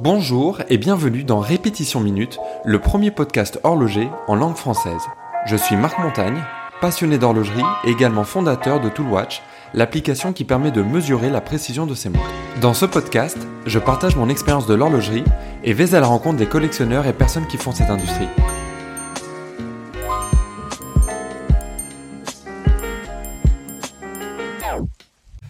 [0.00, 5.02] Bonjour et bienvenue dans Répétition Minute, le premier podcast horloger en langue française.
[5.44, 6.40] Je suis Marc Montagne,
[6.80, 9.42] passionné d'horlogerie et également fondateur de Toolwatch,
[9.74, 12.30] l'application qui permet de mesurer la précision de ses montres.
[12.60, 15.24] Dans ce podcast, je partage mon expérience de l'horlogerie
[15.64, 18.28] et vais à la rencontre des collectionneurs et personnes qui font cette industrie.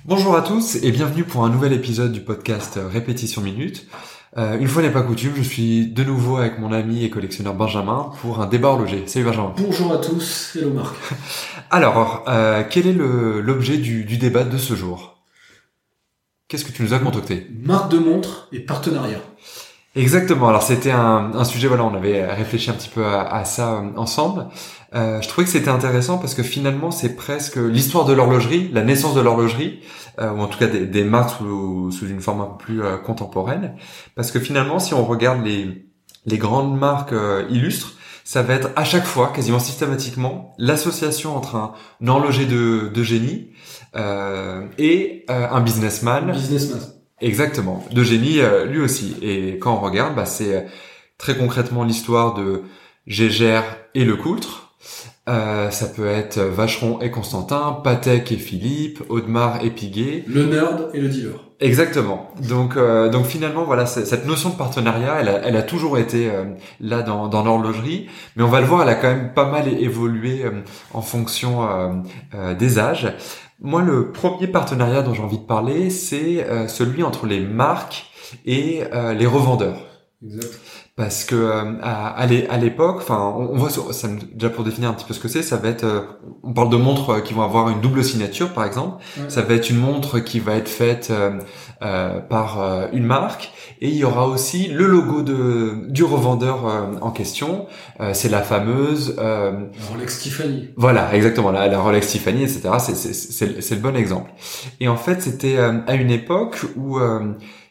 [0.06, 3.86] Bonjour à tous et bienvenue pour un nouvel épisode du podcast Répétition Minute.
[4.36, 7.54] Euh, une fois n'est pas coutume, je suis de nouveau avec mon ami et collectionneur
[7.54, 9.04] Benjamin pour un débat horloger.
[9.06, 9.54] Salut Benjamin.
[9.56, 10.94] Bonjour à tous, hello Marc.
[11.70, 15.16] Alors, euh, quel est l'objet du, du débat de ce jour?
[16.48, 17.46] Qu'est-ce que tu nous as concocté?
[17.62, 19.20] Marque de montre et partenariat.
[19.96, 20.48] Exactement.
[20.48, 23.74] Alors c'était un, un, sujet, voilà, on avait réfléchi un petit peu à, à ça
[23.74, 24.46] euh, ensemble.
[24.94, 28.82] Euh, je trouvais que c'était intéressant parce que finalement c'est presque l'histoire de l'horlogerie, la
[28.82, 29.80] naissance de l'horlogerie,
[30.18, 32.82] euh, ou en tout cas des, des marques sous, sous, une forme un peu plus
[32.82, 33.74] euh, contemporaine.
[34.14, 35.86] Parce que finalement, si on regarde les,
[36.26, 37.94] les grandes marques euh, illustres,
[38.24, 43.02] ça va être à chaque fois, quasiment systématiquement, l'association entre un, un horloger de, de
[43.02, 43.52] génie
[43.96, 46.30] et un businessman.
[46.30, 46.78] Businessman
[47.20, 49.16] Exactement, de génie euh, lui aussi.
[49.22, 50.60] Et quand on regarde, bah, c'est euh,
[51.16, 52.62] très concrètement l'histoire de
[53.06, 54.67] Gégère et Lecoultre.
[55.28, 60.24] Euh, ça peut être Vacheron et Constantin, Patek et Philippe, Audemars et Piguet.
[60.26, 61.44] Le nerd et le dealer.
[61.60, 62.30] Exactement.
[62.48, 66.30] Donc, euh, donc finalement, voilà, cette notion de partenariat, elle a, elle a toujours été
[66.30, 66.44] euh,
[66.80, 69.68] là dans, dans l'horlogerie, mais on va le voir, elle a quand même pas mal
[69.68, 70.44] évolué
[70.94, 71.68] en fonction
[72.58, 73.12] des âges.
[73.60, 78.06] Moi, le premier partenariat dont j'ai envie de parler, c'est euh, celui entre les marques
[78.46, 79.80] et euh, les revendeurs.
[80.24, 80.60] Exact.
[80.98, 85.14] Parce que euh, à, l'époque, enfin, on, voit ça, déjà pour définir un petit peu
[85.14, 86.00] ce que c'est, ça va être, euh,
[86.42, 89.00] on parle de montres qui vont avoir une double signature, par exemple.
[89.28, 93.94] Ça va être une montre qui va être faite euh, par une marque, et il
[93.94, 96.64] y aura aussi le logo de du revendeur
[97.00, 97.66] en question.
[98.12, 99.14] c'est la fameuse
[99.88, 100.70] Rolex Tiffany.
[100.76, 102.70] Voilà, exactement, la, la Rolex Tiffany, etc.
[102.80, 104.32] C'est le bon exemple.
[104.80, 106.98] Et en fait, c'était à une époque où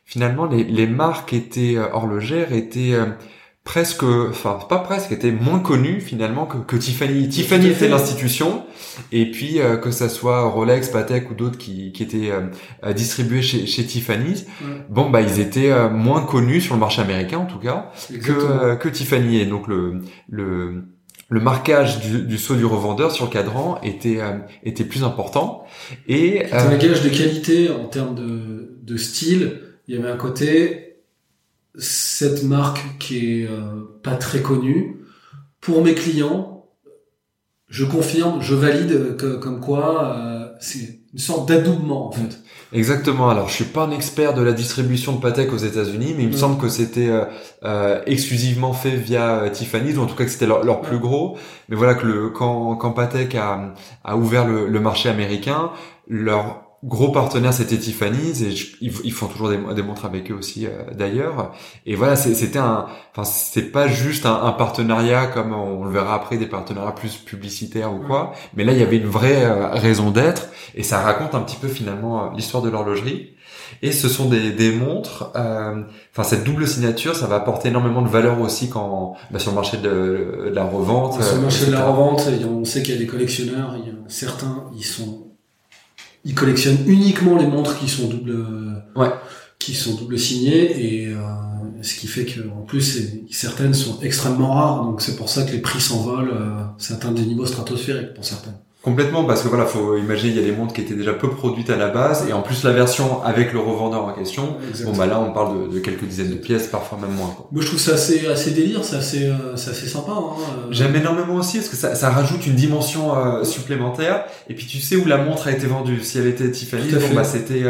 [0.08, 3.06] finalement les, les marques étaient euh, horlogères étaient euh,
[3.66, 7.28] presque, enfin pas presque, étaient moins connues finalement que, que Tiffany.
[7.28, 8.64] Tiffany était l'institution,
[9.12, 12.32] et puis euh, que ça soit Rolex, Patek ou d'autres qui, qui étaient
[12.96, 14.46] distribués chez, chez Tiffany,
[14.90, 18.88] bon bah ils étaient moins connus sur le marché américain en tout cas que, que
[18.88, 19.42] Tiffany.
[19.42, 20.86] Et donc le le
[21.28, 24.20] le marquage du, du sceau du revendeur sur le cadran était
[24.64, 25.66] était plus important.
[26.08, 30.18] Et c'était un gage de qualité en termes de, de style il y avait un
[30.18, 31.02] côté
[31.78, 34.98] cette marque qui est euh, pas très connue
[35.62, 36.66] pour mes clients
[37.68, 42.42] je confirme je valide que comme quoi euh, c'est une sorte d'adoubement en fait
[42.74, 43.30] Exactement.
[43.30, 46.30] Alors, je suis pas un expert de la distribution de Patek aux États-Unis, mais il
[46.30, 47.24] me semble que c'était euh,
[47.64, 51.00] euh, exclusivement fait via euh, Tiffany, ou en tout cas que c'était leur, leur, plus
[51.00, 51.38] gros.
[51.70, 55.72] Mais voilà que le quand quand Patek a, a ouvert le, le marché américain,
[56.10, 60.68] leur gros partenaire c'était Tiffany's et ils, font toujours des, des, montres avec eux aussi
[60.68, 61.54] euh, d'ailleurs.
[61.86, 66.38] Et voilà c'était un enfin c'est pas juste un, partenariat comme on le verra après
[66.38, 68.34] des partenariats plus publicitaires ou quoi.
[68.56, 71.58] Mais là il y avait une vraie euh, raison d'être et ça raconte un petit
[71.58, 73.34] peu finalement euh, l'histoire de l'horlogerie.
[73.82, 78.08] Et ce sont des, des montres enfin cette double signature ça va apporter énormément de
[78.08, 81.86] valeur aussi quand bah, sur le marché de, la revente sur le marché de la
[81.86, 83.76] revente on sait qu'il y a des collectionneurs
[84.08, 85.27] certains ils sont
[86.28, 88.46] ils collectionnent uniquement les montres qui sont double,
[88.98, 89.10] ouais.
[89.60, 91.18] qui sont double signées et euh,
[91.82, 95.52] ce qui fait que en plus certaines sont extrêmement rares donc c'est pour ça que
[95.52, 96.34] les prix s'envolent.
[96.34, 98.58] Euh, c'est atteint des niveaux stratosphériques pour certaines.
[98.84, 101.30] Complètement, parce que voilà, faut imaginer, il y a des montres qui étaient déjà peu
[101.30, 104.56] produites à la base, et en plus la version avec le revendeur en question,
[104.86, 107.34] bon bah là on parle de, de, quelques dizaines de pièces, parfois même moins.
[107.36, 107.50] Quoi.
[107.52, 110.12] Moi je trouve ça assez, assez délire, c'est assez, euh, assez sympa.
[110.12, 110.68] Hein, euh.
[110.70, 114.78] J'aime énormément aussi, parce que ça, ça rajoute une dimension euh, supplémentaire, et puis tu
[114.78, 116.00] sais où la montre a été vendue.
[116.02, 117.64] Si elle était Tiffany, bon bah c'était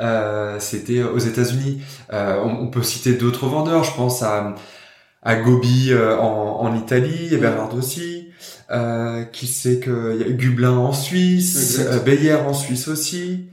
[0.00, 1.80] euh, c'était aux États-Unis.
[2.12, 4.56] On, on, peut citer d'autres vendeurs, je pense à
[5.22, 6.24] à Gobi en,
[6.60, 8.19] en Italie, et Bernard aussi.
[8.72, 13.46] Euh, qui sait que y a Gublin en Suisse, euh, Beyer en Suisse aussi.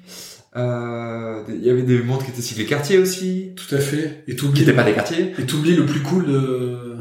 [0.55, 3.53] Euh, il y avait des montres qui étaient cyclées quartier aussi.
[3.55, 4.23] Tout à fait.
[4.27, 5.33] Et qui n'étaient pas des quartiers.
[5.39, 6.97] Et t'oublies le plus cool de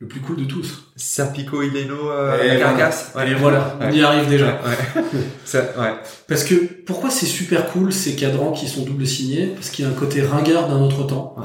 [0.00, 0.84] le plus cool de tous.
[0.94, 3.12] Serpico Ileno euh, la carcasse.
[3.16, 3.30] Ouais.
[3.30, 4.60] Et voilà, on y arrive déjà.
[4.64, 5.02] Ouais.
[5.44, 5.94] Ça, ouais.
[6.28, 9.52] Parce que pourquoi c'est super cool ces cadrans qui sont double signés?
[9.54, 11.36] Parce qu'il y a un côté ringard d'un autre temps.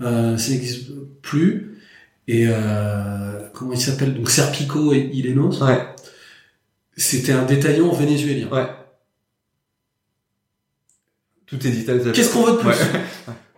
[0.00, 1.69] Euh, ça n'existe plus.
[2.30, 4.14] Et euh, comment il s'appelle?
[4.14, 5.60] Donc Serpico et Ilenos.
[5.60, 5.84] Ouais.
[6.96, 8.46] C'était un détaillant vénézuélien.
[8.52, 8.68] Ouais.
[11.46, 11.84] Tout est dit.
[12.14, 12.76] Qu'est-ce qu'on veut de plus?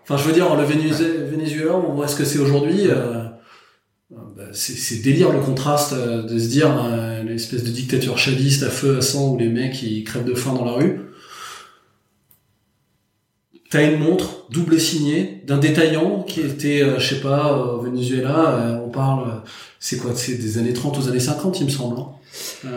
[0.05, 2.89] Enfin, je veux dire, le Vénézuela, Venezuela, on voit ce que c'est aujourd'hui.
[2.89, 3.23] Euh,
[4.11, 8.69] bah, c'est délire le contraste euh, de se dire euh, l'espèce de dictature chaviste à
[8.69, 11.12] feu à sang où les mecs ils crèvent de faim dans la rue.
[13.73, 18.81] T'as une montre double signée d'un détaillant qui était, euh, je sais pas, au Venezuela.
[18.85, 19.43] on parle,
[19.81, 21.99] c'est quoi, c'est des années 30 aux années 50, il me semble.
[21.99, 22.69] Hein.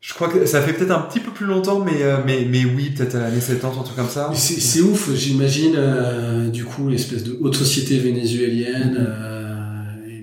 [0.00, 2.90] Je crois que ça fait peut-être un petit peu plus longtemps, mais mais mais oui,
[2.90, 4.30] peut-être années 70, un truc comme ça.
[4.34, 8.98] C'est ouf, j'imagine du coup l'espèce de haute société vénézuélienne.
[8.98, 9.32] Mm-hmm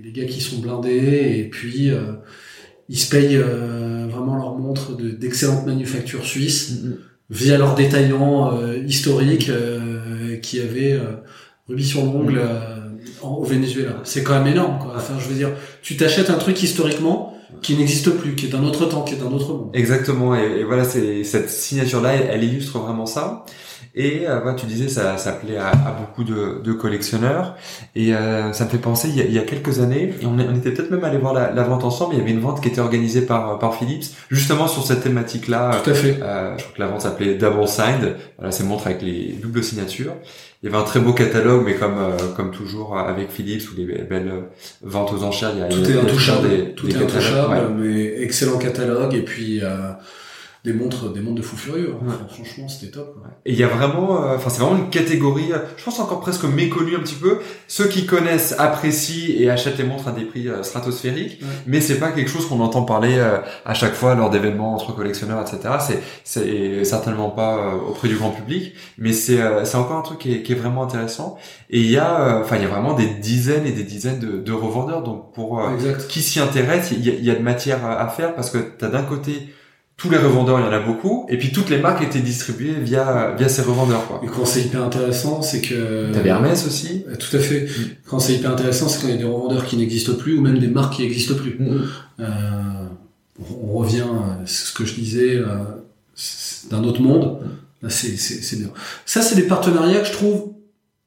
[0.10, 2.14] les gars qui sont blindés et puis euh,
[2.88, 6.96] ils se payent euh, vraiment leur montre d'excellentes manufactures suisses mm-hmm.
[7.30, 9.52] via leurs détaillants euh, historiques
[10.42, 11.00] qui avaient
[11.68, 13.28] rubis sur l'ongle mm-hmm.
[13.28, 14.02] au Venezuela.
[14.04, 14.94] C'est quand même énorme quoi.
[14.96, 15.52] Enfin, je veux dire,
[15.82, 19.18] tu t'achètes un truc historiquement qui n'existe plus, qui est d'un autre temps, qui est
[19.18, 19.72] d'un autre monde.
[19.74, 20.36] Exactement.
[20.36, 23.46] Et, voilà, c'est cette signature-là, elle, illustre vraiment ça.
[24.00, 27.58] Et euh, tu disais, ça, ça plaît à, à beaucoup de, de, collectionneurs.
[27.96, 30.26] Et euh, ça me fait penser, il y a, il y a quelques années, et
[30.26, 32.16] on, on était peut-être même allé voir la, la, vente ensemble.
[32.16, 35.82] Il y avait une vente qui était organisée par par Philips, justement sur cette thématique-là.
[35.84, 36.18] Tout à fait.
[36.22, 38.16] Euh, je crois que la vente s'appelait Double Signed.
[38.38, 40.14] Voilà, c'est montre avec les doubles signatures.
[40.64, 43.76] Il y avait un très beau catalogue, mais comme euh, comme toujours avec Philips ou
[43.76, 44.32] les belles
[44.82, 48.60] ventes aux enchères, il y a tout est intouchable, des, tout est intouchable, mais excellent
[48.60, 49.14] catalogue.
[49.14, 49.92] Et puis euh,
[50.66, 52.12] des montres des montres de fou furieux hein.
[52.30, 53.16] franchement c'était top
[53.46, 56.20] et il y a vraiment euh, enfin c'est vraiment une catégorie euh, je pense encore
[56.20, 57.40] presque méconnue un petit peu.
[57.68, 61.98] Ceux qui connaissent apprécient et achètent les montres à des prix euh, stratosphériques mais c'est
[61.98, 63.20] pas quelque chose qu'on entend parler
[63.66, 68.32] à chaque fois lors d'événements entre collectionneurs etc c'est c'est certainement pas auprès du grand
[68.32, 71.38] public mais c'est c'est encore un truc qui est, qui est vraiment intéressant.
[71.70, 74.38] Et il y a enfin il y a vraiment des dizaines et des dizaines de,
[74.40, 75.04] de revendeurs.
[75.04, 75.62] Donc pour
[76.10, 78.90] qui s'y intéresse il y, y a de matière à faire parce que tu as
[78.90, 79.50] d'un côté
[80.00, 82.80] tous les revendeurs, il y en a beaucoup, et puis toutes les marques étaient distribuées
[82.80, 84.08] via via ces revendeurs.
[84.08, 84.22] Quoi.
[84.24, 87.04] Et quand c'est hyper intéressant, c'est que t'avais Hermès aussi.
[87.10, 87.66] Euh, tout à fait.
[87.66, 87.84] Mm.
[88.08, 90.42] Quand c'est hyper intéressant, c'est quand il y a des revendeurs qui n'existent plus ou
[90.42, 91.58] même des marques qui n'existent plus.
[91.60, 91.82] Mm.
[92.22, 92.24] Euh,
[93.62, 94.06] on revient,
[94.42, 95.46] à ce que je disais, euh,
[96.72, 97.42] d'un autre monde.
[97.84, 97.90] Mm.
[97.90, 98.72] C'est c'est bien.
[99.06, 100.54] Ça, c'est des partenariats que je trouve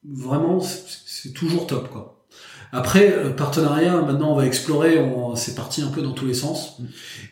[0.07, 2.22] vraiment c'est toujours top quoi.
[2.73, 4.99] Après, euh, partenariat, maintenant on va explorer,
[5.37, 6.79] c'est parti un peu dans tous les sens.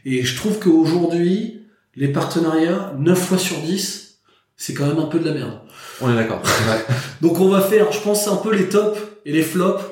[0.05, 1.63] Et je trouve qu'aujourd'hui,
[1.97, 4.19] les partenariats, 9 fois sur 10,
[4.57, 5.61] c'est quand même un peu de la merde.
[6.03, 6.43] On est d'accord.
[7.23, 9.83] Donc on va faire, je pense, un peu les tops et les flops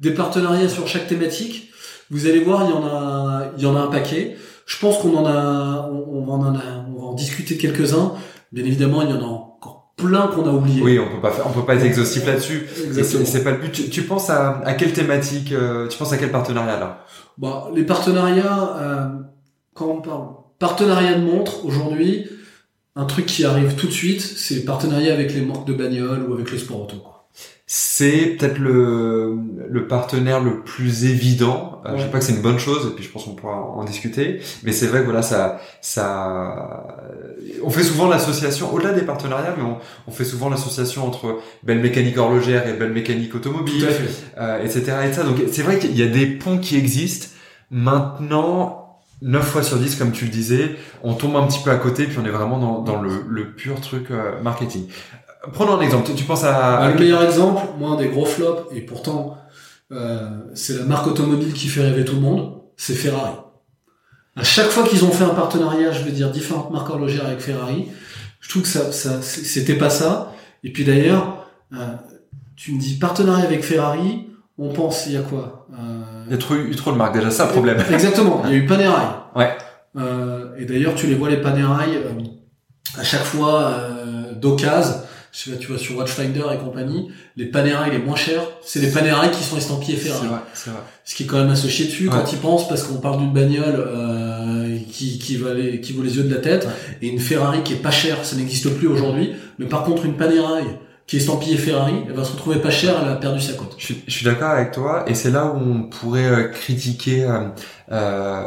[0.00, 1.70] des partenariats sur chaque thématique.
[2.10, 4.36] Vous allez voir, il y en a, il y en a un paquet.
[4.66, 6.54] Je pense qu'on en a, on, va en,
[6.94, 8.12] on va en discuter quelques-uns.
[8.52, 9.47] Bien évidemment, il y en a
[9.98, 10.80] plein qu'on a oublié.
[10.80, 12.66] Oui, on peut pas faire, on peut pas être exhaustif là-dessus.
[13.02, 13.90] C'est pas le but.
[13.90, 17.04] Tu, penses à, à quelle thématique euh, Tu penses à quel partenariat là?
[17.36, 18.76] Bah, les partenariats.
[18.78, 19.08] Euh,
[19.74, 20.26] quand on parle
[20.58, 22.26] partenariat de montre aujourd'hui,
[22.96, 26.34] un truc qui arrive tout de suite, c'est partenariat avec les marques de bagnole ou
[26.34, 26.96] avec le sport auto.
[26.96, 27.17] Quoi
[27.70, 29.36] c'est peut-être le,
[29.68, 31.82] le partenaire le plus évident.
[31.84, 33.60] Euh, je sais pas que c'est une bonne chose, et puis je pense qu'on pourra
[33.60, 34.40] en discuter.
[34.62, 36.86] Mais c'est vrai que voilà, ça, ça,
[37.62, 39.76] on fait souvent l'association au-delà des partenariats, mais on,
[40.06, 43.86] on fait souvent l'association entre belle mécanique horlogère et belle mécanique automobile,
[44.38, 45.22] euh, etc., etc.
[45.26, 47.26] Donc c'est vrai qu'il y a des ponts qui existent.
[47.70, 51.76] Maintenant, 9 fois sur 10, comme tu le disais, on tombe un petit peu à
[51.76, 54.86] côté, puis on est vraiment dans, dans le, le pur truc euh, marketing.
[55.52, 56.10] Prenons un exemple.
[56.14, 56.78] Tu penses à...
[56.78, 59.38] Bah, le meilleur exemple, moi, un des gros flops, et pourtant,
[59.92, 63.34] euh, c'est la marque automobile qui fait rêver tout le monde, c'est Ferrari.
[64.36, 67.40] À chaque fois qu'ils ont fait un partenariat, je veux dire, différentes marques horlogères avec
[67.40, 67.88] Ferrari,
[68.40, 70.32] je trouve que ça, ça c'était pas ça.
[70.62, 71.94] Et puis d'ailleurs, euh,
[72.56, 74.28] tu me dis partenariat avec Ferrari,
[74.58, 76.24] on pense, il y a quoi euh...
[76.26, 77.82] Il y a trop, eu trop de marques, déjà, ça, problème.
[77.92, 79.06] Exactement, il y a eu Panerai.
[79.34, 79.56] Ouais.
[79.96, 82.10] Euh, et d'ailleurs, tu les vois, les Panerai, euh,
[82.98, 84.94] à chaque fois, euh, d'occasion,
[85.44, 89.42] tu vois, sur Watchfinder et compagnie, les Panerai les moins chers, c'est les Panerai qui
[89.42, 90.22] sont estampillés Ferrari.
[90.22, 90.80] C'est vrai, c'est vrai.
[91.04, 93.76] Ce qui est quand même associé dessus quand ils pensent, parce qu'on parle d'une bagnole
[93.76, 96.66] euh, qui, qui, va les, qui vaut les yeux de la tête,
[97.02, 100.16] et une Ferrari qui est pas chère, ça n'existe plus aujourd'hui, mais par contre une
[100.16, 100.64] Panerai
[101.06, 103.74] qui est estampillée Ferrari, elle va se retrouver pas chère, elle a perdu sa cote.
[103.78, 107.48] Je, je suis d'accord avec toi, et c'est là où on pourrait euh, critiquer euh,
[107.90, 108.42] euh,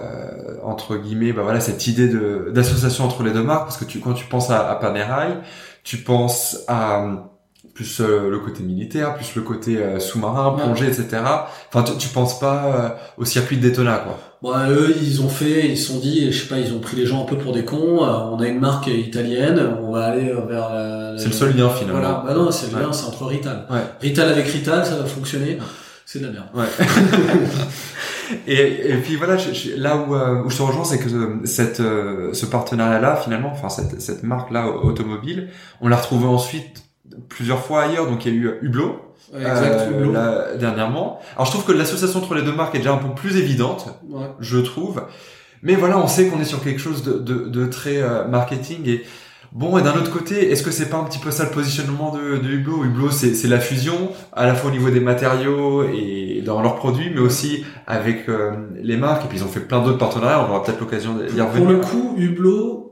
[0.64, 4.00] entre guillemets, bah voilà cette idée de d'association entre les deux marques, parce que tu
[4.00, 5.40] quand tu penses à, à Panerai,
[5.84, 7.16] tu penses à euh,
[7.74, 11.22] plus euh, le côté militaire, plus le côté euh, sous-marin, plongée, etc.
[11.70, 14.20] Enfin, tu, tu penses pas au circuit de Daytona, quoi?
[14.42, 16.98] Bon, eux, ils ont fait, ils se sont dit, je sais pas, ils ont pris
[16.98, 18.00] les gens un peu pour des cons.
[18.00, 21.16] on a une marque italienne, on va aller vers.
[21.18, 22.00] c'est le seul lien finalement.
[22.00, 23.68] Voilà, bah non, c'est le lien, c'est entre Rital.
[23.70, 23.84] Ouais.
[24.02, 25.60] Rital avec Rital, ça va fonctionner.
[26.06, 26.48] C'est de la merde.
[26.56, 26.66] Ouais.
[28.48, 29.38] et, et puis voilà,
[29.78, 31.10] là où, où je te rejoins, c'est que
[31.46, 35.50] cette, ce partenariat-là, finalement, enfin cette, cette marque-là automobile,
[35.82, 36.84] on l'a retrouvée ensuite
[37.30, 38.08] plusieurs fois ailleurs.
[38.08, 39.00] Donc il y a eu Hublot,
[39.34, 40.12] Exact, Hublot.
[40.12, 41.20] là, dernièrement.
[41.36, 43.88] Alors je trouve que l'association entre les deux marques est déjà un peu plus évidente,
[44.10, 44.26] Ouais.
[44.40, 45.04] je trouve.
[45.64, 48.88] Mais voilà, on sait qu'on est sur quelque chose de, de, de très euh, marketing
[48.90, 49.04] et
[49.52, 49.78] bon.
[49.78, 52.38] Et d'un autre côté, est-ce que c'est pas un petit peu ça le positionnement de,
[52.38, 56.62] de Hublot Hublot, c'est la fusion, à la fois au niveau des matériaux et dans
[56.62, 59.26] leurs produits, mais aussi avec euh, les marques.
[59.26, 60.46] Et puis ils ont fait plein d'autres partenariats.
[60.48, 61.70] On aura peut-être l'occasion d'y Pour revenir.
[61.70, 62.88] le coup, Hublot,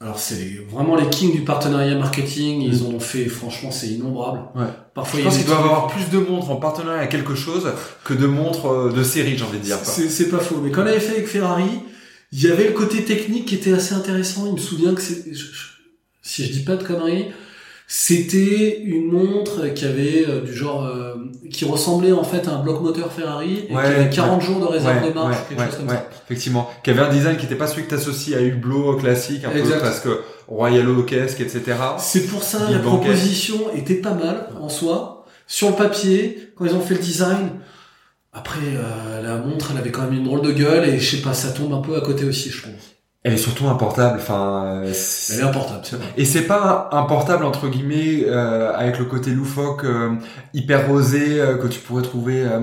[0.00, 2.60] alors c'est vraiment les kings du partenariat marketing.
[2.62, 4.40] Ils en ont fait, franchement, c'est innombrable.
[4.54, 4.66] Ouais.
[4.94, 7.66] Parfois, Je pense avoir plus de montres en partenariat à quelque chose
[8.04, 9.76] que de montres euh, de série, j'ai envie de dire.
[9.84, 10.60] C'est pas faux.
[10.62, 11.64] Mais quand on avait fait avec Ferrari,
[12.30, 14.44] il y avait le côté technique qui était assez intéressant.
[14.46, 15.68] Il me souvient que c'est, je- je-
[16.28, 17.26] si je dis pas de conneries,
[17.90, 21.14] c'était une montre qui avait euh, du genre, euh,
[21.50, 24.46] qui ressemblait en fait à un bloc moteur Ferrari et Ouais, qui avait 40 ouais.
[24.46, 26.08] jours de réserve Ouais, de marche, ouais, quelque ouais, chose comme ça.
[26.26, 26.68] Effectivement.
[26.84, 29.76] Qui avait un design qui n'était pas celui que t'associes à Hublot classique, un Exact.
[29.76, 31.62] peu parce que Royal esque, etc.
[31.98, 35.24] C'est pour ça la proposition était pas mal en soi.
[35.46, 37.48] Sur le papier, quand ils ont fait le design,
[38.34, 41.22] après euh, la montre, elle avait quand même une drôle de gueule et je sais
[41.22, 42.74] pas, ça tombe un peu à côté aussi, je trouve.
[43.24, 44.18] Elle est surtout un portable.
[44.20, 44.92] Enfin, euh,
[45.32, 46.06] Elle est importante, c'est vrai.
[46.16, 50.14] et c'est pas un portable entre guillemets euh, avec le côté loufoque, euh,
[50.54, 52.60] hyper rosé euh, que tu pourrais trouver euh,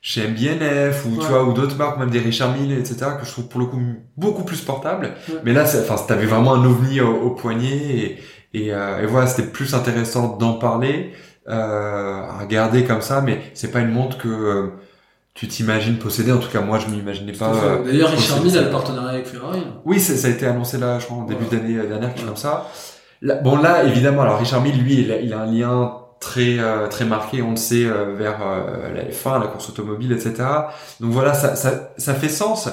[0.00, 1.18] chez MBNF ou Ouais.
[1.20, 2.96] tu vois ou d'autres marques, même des Richard Mille, etc.
[3.20, 3.80] Que je trouve pour le coup
[4.16, 5.12] beaucoup plus portable.
[5.28, 5.36] Ouais.
[5.44, 8.18] Mais là, c'est- enfin, t'avais vraiment un ovni au, au poignet et,
[8.54, 11.12] et, euh, et voilà, c'était plus intéressant d'en parler,
[11.48, 13.20] euh, à regarder comme ça.
[13.20, 14.66] Mais c'est pas une montre que euh,
[15.38, 16.32] tu t'imagines posséder.
[16.32, 17.52] En tout cas, moi, je m'imaginais pas.
[17.54, 19.60] Euh, D'ailleurs, Richard Mille a le partenariat avec Ferrari.
[19.84, 22.18] Oui, ça, ça a été annoncé là, je crois, en début d'année euh, dernière, quelque
[22.20, 22.28] chose Ouais.
[22.30, 22.66] comme ça.
[23.22, 26.58] Là- bon, là, évidemment, alors Richard Mille, lui, il a, il a un lien très
[26.58, 28.38] euh, très marqué, on le sait, euh, vers
[28.94, 30.34] la F1, la course automobile, etc.
[31.00, 32.68] Donc voilà, ça, ça, ça fait sens.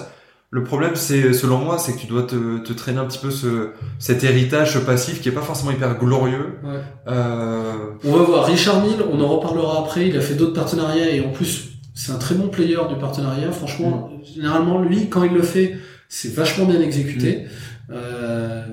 [0.50, 3.30] Le problème, c'est, selon moi, c'est que tu dois te, te traîner un petit peu
[3.30, 6.58] ce, cet héritage, passif qui est pas forcément hyper glorieux.
[6.64, 6.80] Ouais.
[7.08, 8.46] Euh, On va voir.
[8.46, 10.08] Richard Mille, on en reparlera après.
[10.08, 13.52] Il a fait d'autres partenariats et en plus, c'est un très bon player du partenariat.
[13.52, 15.78] Franchement, généralement, lui, quand il le fait,
[16.10, 17.46] c'est vachement bien exécuté.
[17.90, 18.64] Euh,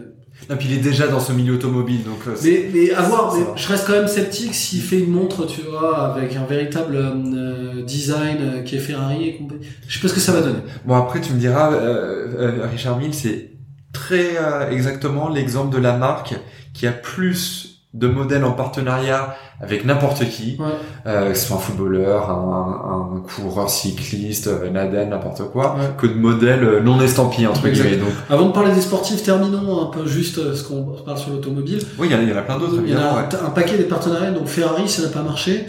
[0.51, 3.33] et puis il est déjà dans ce milieu automobile, donc euh, mais, mais à voir,
[3.35, 6.97] mais je reste quand même sceptique s'il fait une montre, tu vois, avec un véritable
[6.97, 9.67] euh, design euh, qui est Ferrari et compagnie.
[9.87, 10.59] Je sais pas ce que ça va donner.
[10.85, 13.53] Bon après tu me diras, euh, euh, Richard Mille c'est
[13.93, 16.35] très euh, exactement l'exemple de la marque
[16.75, 20.67] qui a plus de modèles en partenariat avec n'importe qui, Ouais.
[21.07, 25.85] euh, que ce soit un footballeur, un, un coureur cycliste, euh, Nadal, n'importe quoi, Ouais.
[25.97, 27.97] que de modèles euh, non estampillés entre guillemets.
[27.97, 31.79] Donc Avant de parler des sportifs, terminons un peu juste ce qu'on parle sur l'automobile.
[31.99, 33.15] oui, il y, en a- il y en a plein d'autres Il y en a
[33.23, 33.29] ouais.
[33.47, 35.67] un, paquet des partenariats, donc Ferrari, ça n'a pas marché.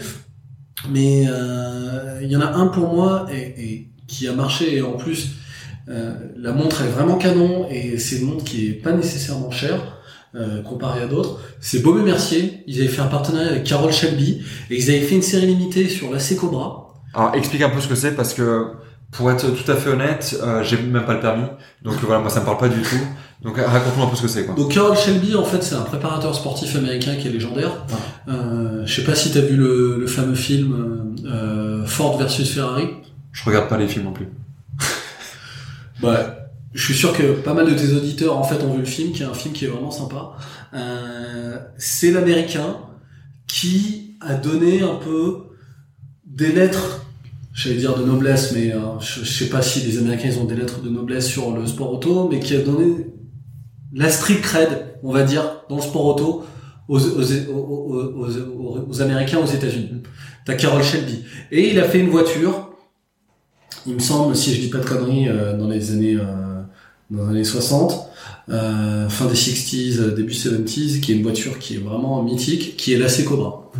[0.90, 4.82] Mais euh, il y en a un pour moi et, et qui a marché et
[4.82, 5.30] en plus
[5.88, 9.80] euh, la montre est vraiment canon et c'est une montre qui est pas nécessairement chère
[10.34, 11.40] euh, comparée à d'autres.
[11.60, 12.62] C'est Baume Mercier.
[12.66, 15.88] Ils avaient fait un partenariat avec Carol Shelby et ils avaient fait une série limitée
[15.88, 16.94] sur la C Cobra.
[17.14, 18.66] Alors explique un peu ce que c'est parce que
[19.12, 21.46] pour être tout à fait honnête, euh, j'ai même pas le permis,
[21.84, 22.98] donc voilà moi ça me parle pas du tout.
[23.44, 24.54] Donc raconte-moi un peu ce que c'est quoi.
[24.54, 27.84] Donc Carol Shelby, en fait, c'est un préparateur sportif américain qui est légendaire.
[28.26, 32.88] Euh, je sais pas si t'as vu le, le fameux film euh, Ford versus Ferrari.
[33.32, 34.28] Je regarde pas les films non plus.
[36.00, 36.43] Bah,
[36.74, 39.12] je suis sûr que pas mal de tes auditeurs en fait ont vu le film,
[39.12, 40.32] qui est un film qui est vraiment sympa.
[40.74, 42.78] Euh, c'est l'américain
[43.46, 45.44] qui a donné un peu
[46.26, 47.06] des lettres,
[47.52, 50.46] j'allais dire de noblesse, mais euh, je, je sais pas si les Américains ils ont
[50.46, 53.06] des lettres de noblesse sur le sport auto, mais qui a donné
[53.92, 56.44] la street cred, on va dire, dans le sport auto
[56.88, 60.02] aux, aux, Américains aux États-Unis.
[60.44, 61.24] T'as Carol Shelby.
[61.52, 62.72] Et il a fait une voiture,
[63.86, 66.16] il me semble, si je dis pas de conneries, euh, dans les années,
[67.10, 68.08] dans les années 60,
[68.50, 72.76] euh, fin des 60s, euh, début 70s, qui est une voiture qui est vraiment mythique,
[72.76, 73.70] qui est la Cobra.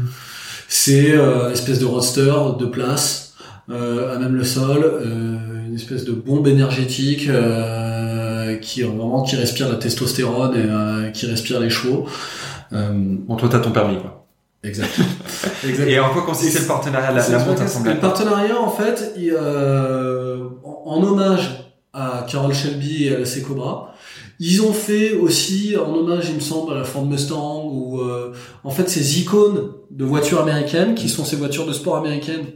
[0.69, 3.35] C'est euh, une espèce de roadster de place,
[3.71, 9.37] euh, à même le sol, euh, une espèce de bombe énergétique euh, qui vraiment qui
[9.37, 12.07] respire la testostérone et euh, qui respire les chevaux.
[12.73, 14.27] Euh, Bon toi t'as ton permis quoi.
[14.63, 14.99] exact.
[15.69, 15.89] exact.
[15.89, 17.39] Et en quoi consistait le partenariat la, la
[17.95, 23.25] Le partenariat, en fait, il, euh, en, en hommage à Carol Shelby et à la
[23.25, 23.95] C Cobra,
[24.41, 28.33] ils ont fait aussi en hommage, il me semble, à la Ford Mustang ou euh,
[28.65, 32.47] en fait ces icônes de voitures américaines qui sont ces voitures de sport américaines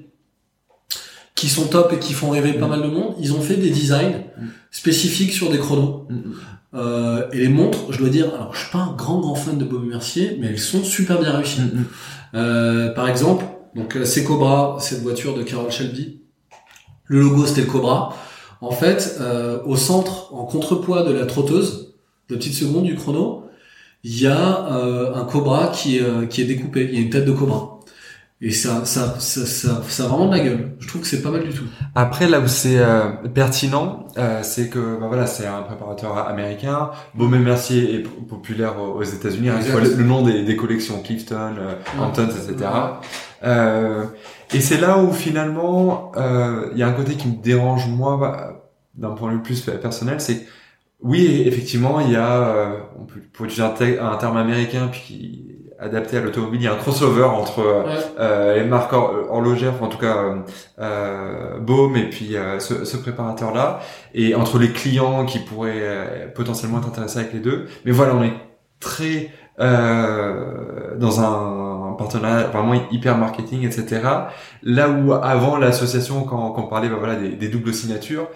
[1.34, 2.70] qui sont top et qui font rêver pas Mm.
[2.70, 3.14] mal de monde.
[3.20, 4.46] Ils ont fait des designs Mm.
[4.72, 6.06] spécifiques sur des chronos.
[6.10, 6.14] Mm.
[6.74, 9.56] Euh, et les montres, je dois dire, alors je suis pas un grand grand fan
[9.56, 11.60] de Bobby Mercier, mais elles sont super bien réussies.
[12.34, 13.44] Euh, par exemple,
[13.76, 16.20] donc la C Cobra, cette voiture de Carol Shelby,
[17.04, 18.14] le logo c'était le Cobra.
[18.60, 21.94] En fait, euh, au centre, en contrepoids de la trotteuse,
[22.28, 23.44] de petite seconde du chrono,
[24.04, 26.88] il y a euh, un Cobra qui euh, qui est découpé.
[26.90, 27.77] Il y a une tête de Cobra.
[28.40, 30.76] Et ça, ça, ça, ça, ça a vraiment de la gueule.
[30.78, 31.64] Je trouve que c'est pas mal du tout.
[31.96, 36.90] Après, là où c'est euh, pertinent, euh, c'est que bah voilà, c'est un préparateur américain.
[37.14, 39.48] Baume Mercier est populaire aux États-Unis.
[39.48, 42.70] Le, le nom des, des collections Clifton, euh, Hamptons, etc.
[43.42, 44.04] Euh,
[44.54, 48.18] et c'est là où finalement, euh, il y a un côté qui me dérange moi,
[48.18, 50.46] bah, d'un point de vue plus personnel, c'est
[51.00, 55.47] oui, effectivement, il y a, on peut, pour utiliser un, un terme américain puis
[55.80, 56.60] adapté à l'automobile.
[56.60, 57.62] Il y a un crossover entre
[58.18, 60.34] euh, les marques horlogères, en tout cas euh,
[60.80, 63.80] euh Baume et puis euh, ce, ce préparateur-là,
[64.14, 67.66] et entre les clients qui pourraient euh, potentiellement être intéressés avec les deux.
[67.84, 68.34] Mais voilà, on est
[68.80, 71.67] très dans un,
[71.98, 74.00] partenariat vraiment hyper marketing, etc.
[74.62, 78.28] Là où avant l'association, quand, quand on parlait bah, voilà, des, des doubles signatures,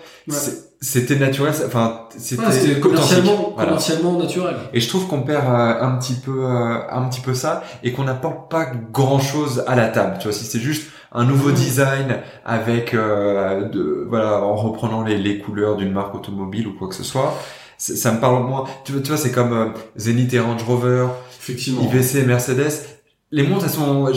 [0.83, 2.42] c'était naturel, enfin c'était
[2.75, 4.57] ouais, commercialement, commercialement naturel.
[4.73, 7.92] Et je trouve qu'on perd euh, un petit peu, euh, un petit peu ça, et
[7.92, 10.16] qu'on n'apporte pas grand chose à la table.
[10.19, 15.19] Tu vois, si c'est juste un nouveau design avec, euh, de, voilà, en reprenant les,
[15.19, 17.38] les couleurs d'une marque automobile ou quoi que ce soit,
[17.78, 18.64] ça me parle moins.
[18.85, 21.07] Tu, tu vois, c'est comme Zenith et Range Rover,
[21.40, 22.73] effectivement, IVC et Mercedes.
[23.32, 24.12] Les montres, elles sont,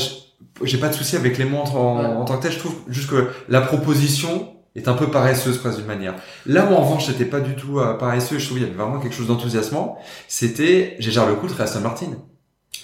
[0.62, 2.51] j'ai pas de souci avec les montres en, en tant que tel.
[2.51, 6.15] Je trouve juste que la proposition est un peu paresseuse presque d'une manière.
[6.45, 8.77] Là où en revanche c'était pas du tout euh, paresseux, je trouve qu'il y avait
[8.81, 12.07] vraiment quelque chose d'enthousiasmant, c'était Gégard Lecoultre et Aston Martin.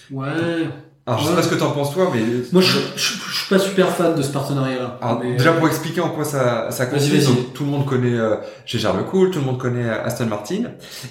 [0.10, 0.70] Ouais.
[1.08, 3.58] Alors je sais pas ce que t'en penses toi, mais moi je, je, suis pas
[3.58, 5.00] super fan de ce partenariat-là.
[5.02, 8.18] Alors déjà euh, pour expliquer en quoi ça ça consiste, donc tout le monde connaît
[8.18, 10.64] euh, Gégard Lecoultre, tout le monde connaît euh, Aston Martin,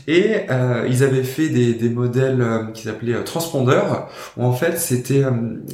[0.07, 4.79] et euh, ils avaient fait des, des modèles euh, qui s'appelaient transpondeurs, où en fait
[4.79, 5.25] c'était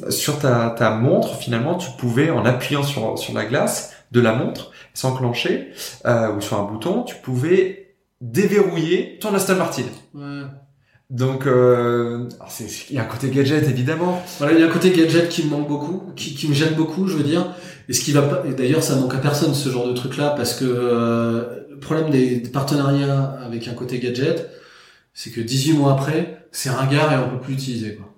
[0.09, 4.33] sur ta ta montre finalement tu pouvais en appuyant sur sur la glace de la
[4.33, 5.73] montre s'enclencher
[6.07, 9.83] euh, ou sur un bouton, tu pouvais déverrouiller ton Aston Martin.
[10.15, 10.43] Ouais.
[11.09, 12.29] Donc, euh,
[12.89, 14.23] il y a un côté gadget évidemment.
[14.39, 17.07] Voilà, il y a un côté gadget qui me manque beaucoup, qui, me gêne beaucoup,
[17.07, 17.55] je veux dire.
[17.89, 20.31] Et ce qui va pas, et d'ailleurs, ça manque à personne ce genre de truc-là,
[20.31, 24.51] parce que euh, le problème des, des, partenariats avec un côté gadget,
[25.15, 27.95] c'est que 18 mois après, c'est ringard et on peut plus l'utiliser.
[27.95, 28.16] Quoi.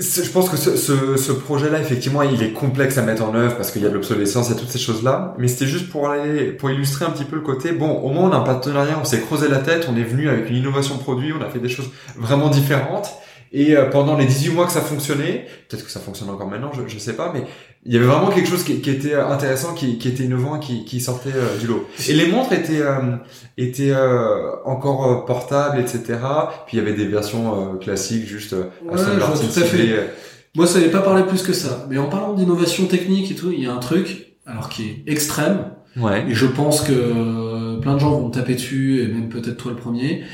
[0.00, 3.80] Je pense que ce, projet-là, effectivement, il est complexe à mettre en œuvre parce qu'il
[3.80, 5.36] y a de l'obsolescence et toutes ces choses-là.
[5.38, 7.70] Mais c'était juste pour aller, pour illustrer un petit peu le côté.
[7.70, 10.28] Bon, au moins on a un partenariat, on s'est creusé la tête, on est venu
[10.28, 13.08] avec une innovation produit, on a fait des choses vraiment différentes.
[13.52, 16.72] Et euh, pendant les 18 mois que ça fonctionnait, peut-être que ça fonctionne encore maintenant,
[16.72, 17.44] je, je sais pas, mais
[17.86, 20.84] il y avait vraiment quelque chose qui, qui était intéressant, qui, qui, était innovant, qui,
[20.86, 21.86] qui sortait euh, du lot.
[22.08, 23.16] Et les montres étaient euh,
[23.58, 26.18] étaient euh, encore euh, portables, etc.
[26.66, 30.10] Puis il y avait des versions classiques, juste ouais, tout à fait.
[30.54, 31.86] Moi, ça n'avait pas parlé plus que ça.
[31.90, 35.12] Mais en parlant d'innovation technique et tout, il y a un truc, alors qui est
[35.12, 35.70] extrême.
[35.96, 36.24] Ouais.
[36.28, 39.76] Et je pense que plein de gens vont taper dessus, et même peut-être toi le
[39.76, 40.24] premier.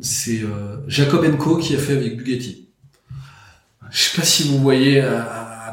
[0.00, 0.40] c'est
[0.88, 2.70] Jacob Co qui a fait avec Bugatti.
[3.90, 5.00] Je sais pas si vous voyez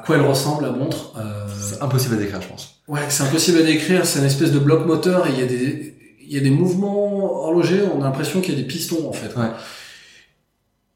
[0.05, 1.13] quoi elle ressemble la montre.
[1.17, 1.45] Euh...
[1.61, 2.81] C'est impossible à décrire, je pense.
[2.87, 4.05] Ouais, c'est impossible à décrire.
[4.05, 5.93] C'est une espèce de bloc moteur et il y a des
[6.25, 7.83] il y a des mouvements horlogers.
[7.95, 9.35] On a l'impression qu'il y a des pistons en fait.
[9.37, 9.49] Ouais.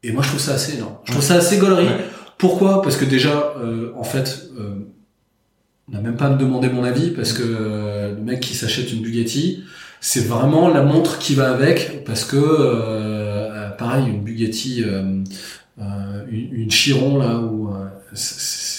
[0.02, 0.96] Et moi, je trouve ça assez énorme.
[1.04, 1.86] Je trouve ça assez gaulerie.
[1.86, 2.04] Ouais.
[2.38, 2.82] Pourquoi?
[2.82, 4.74] Parce que déjà, euh, en fait, euh,
[5.88, 8.54] on n'a même pas à me demander mon avis parce que euh, le mec qui
[8.54, 9.64] s'achète une Bugatti,
[10.00, 15.24] c'est vraiment la montre qui va avec parce que euh, pareil, une Bugatti, euh,
[16.30, 17.70] une, une Chiron là où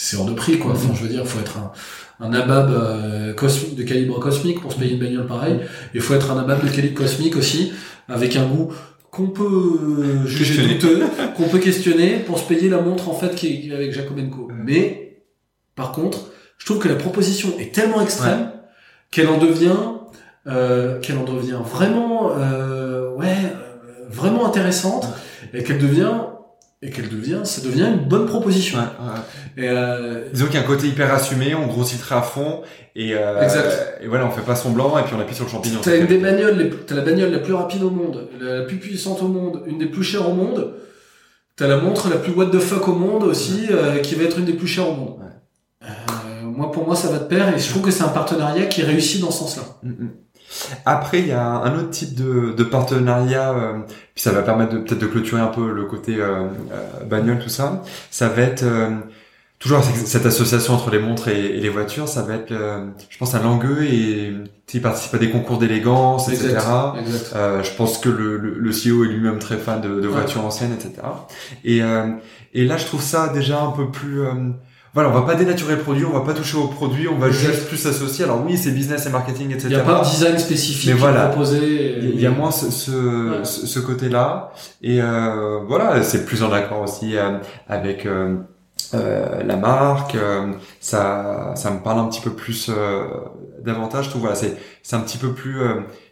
[0.10, 0.72] c'est hors de prix, quoi.
[0.72, 1.72] Enfin, je veux dire, il faut être un,
[2.26, 5.60] un abab euh, cosmique, de calibre cosmique pour se payer une bagnole pareille.
[5.94, 7.74] Il faut être un abab de calibre cosmique aussi,
[8.08, 8.74] avec un goût
[9.12, 11.04] qu'on peut juger douteux,
[11.38, 14.48] qu'on peut questionner pour se payer la montre en fait qui est avec Jacobenco.
[14.52, 15.22] Mais
[15.76, 18.48] par contre, je trouve que la proposition est tellement extrême ouais.
[19.12, 19.78] qu'elle en devient
[20.48, 23.36] euh, qu'elle en devient vraiment euh, ouais
[24.10, 25.08] vraiment intéressante
[25.54, 26.14] et qu'elle devient
[26.82, 28.78] et qu'elle devient, ça devient une bonne proposition.
[28.78, 29.64] Ouais, ouais.
[29.66, 30.30] Et euh...
[30.32, 32.62] Disons qu'il y a un côté hyper assumé, on grossit très à fond,
[32.96, 33.98] et, euh, exact.
[34.02, 35.80] et voilà, on fait pas semblant, et puis on appuie sur le champignon.
[35.82, 36.70] T'as une des bagnoles, les...
[36.70, 39.88] t'as la bagnole la plus rapide au monde, la plus puissante au monde, une des
[39.88, 40.74] plus chères au monde.
[41.58, 44.40] T'as la montre la plus what the fuck au monde aussi, euh, qui va être
[44.40, 45.20] une des plus chères au monde.
[45.20, 45.90] Ouais.
[45.90, 48.68] Euh, moi, pour moi, ça va de pair, et je trouve que c'est un partenariat
[48.68, 49.64] qui réussit dans ce sens-là.
[49.84, 50.10] Mm -hmm.
[50.86, 53.74] Après, il y a un autre type de, de partenariat, euh,
[54.16, 57.50] puis ça va permettre peut-être de clôturer un peu le côté euh, euh, bagnole, tout
[57.50, 57.84] ça.
[58.12, 58.90] Ça va être euh,
[59.60, 62.08] toujours cette association entre les montres et, et les voitures.
[62.08, 64.34] Ça va être, euh, je pense, à Langueux et
[64.74, 66.58] il participe à des concours d'élégance, etc.
[67.00, 67.36] Exact.
[67.64, 70.48] je pense que le, le, le CEO est lui-même très fan de, de voitures ouais.
[70.48, 70.94] anciennes, etc.
[71.66, 71.82] Et,
[72.54, 74.22] et là, je trouve ça déjà un peu plus
[74.94, 77.30] voilà, on va pas dénaturer le produit, on va pas toucher au produit, on va
[77.30, 78.26] juste plus s'associer.
[78.26, 79.68] Alors oui, c'est business et marketing, etc.
[79.70, 82.00] Il n'y a pas de design spécifique mais voilà, proposé.
[82.02, 83.46] Il y a moins ce, ce, ouais.
[83.46, 84.52] ce côté-là.
[84.82, 88.38] Et euh, voilà, c'est plus en accord aussi euh, avec euh,
[88.96, 93.04] euh, la marque, euh, ça, ça me parle un petit peu plus euh,
[93.64, 94.06] davantage.
[94.06, 95.60] Je trouve voilà, c'est c'est un petit peu plus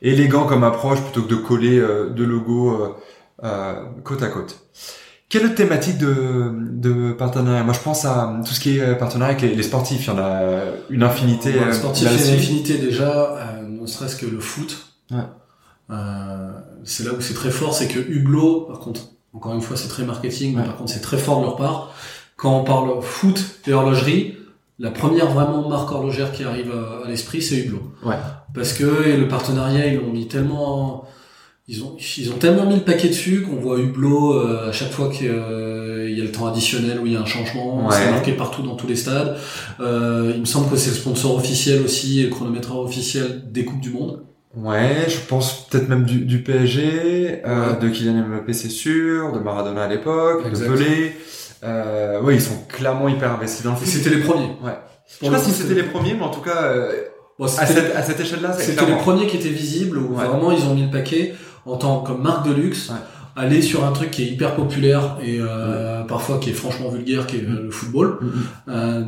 [0.01, 2.95] élégant comme approche plutôt que de coller deux logos
[4.03, 4.59] côte à côte.
[5.29, 7.63] Quelle autre thématique de, de partenariat?
[7.63, 10.05] Moi, je pense à tout ce qui est partenariat avec les, sportifs.
[10.05, 11.51] Il y en a une infinité.
[11.51, 13.37] les sportifs, il y a une infinité déjà,
[13.67, 14.93] ne serait-ce que le foot.
[15.11, 15.19] Ouais.
[16.83, 19.01] c'est là où c'est très fort, c'est que Hublot, par contre,
[19.33, 21.93] encore une fois, c'est très marketing, mais par contre, c'est très fort de leur part
[22.37, 24.37] quand on parle foot et horlogerie,
[24.79, 27.81] la première vraiment marque horlogère qui arrive à, l'esprit, c'est Hublot.
[28.05, 28.15] Ouais.
[28.53, 31.05] Parce que le partenariat, ils l'ont mis tellement,
[31.67, 34.91] ils ont, ils ont tellement mis le paquet dessus qu'on voit Hublot euh, à chaque
[34.91, 37.89] fois qu'il euh, y a le temps additionnel où il y a un changement.
[37.91, 39.37] C'est marqué partout dans tous les stades.
[39.79, 43.81] Euh, il me semble que c'est le sponsor officiel aussi, le chronométreur officiel des coupes
[43.81, 44.23] du monde.
[44.55, 49.39] Ouais, je pense peut-être même du, du PSG, euh, de Kylian Mbappé c'est sûr, de
[49.39, 51.15] Maradona à l'époque, de Pelé.
[51.63, 53.87] Euh, oui, ils sont clairement hyper investis dans le foot.
[53.87, 54.55] C'était les premiers.
[54.63, 54.77] Ouais.
[55.05, 56.91] Je sais pas si c'était les premiers, mais en tout cas, euh,
[57.43, 60.73] à, cette, à cette échelle-là, c'était les premiers qui étaient visibles, où vraiment ils ont
[60.73, 61.35] mis le paquet
[61.67, 62.91] en tant que marque de luxe.
[63.39, 67.27] Aller sur un truc qui est hyper populaire et euh, parfois qui est franchement vulgaire,
[67.27, 68.17] qui est le football,
[68.67, 69.03] euh,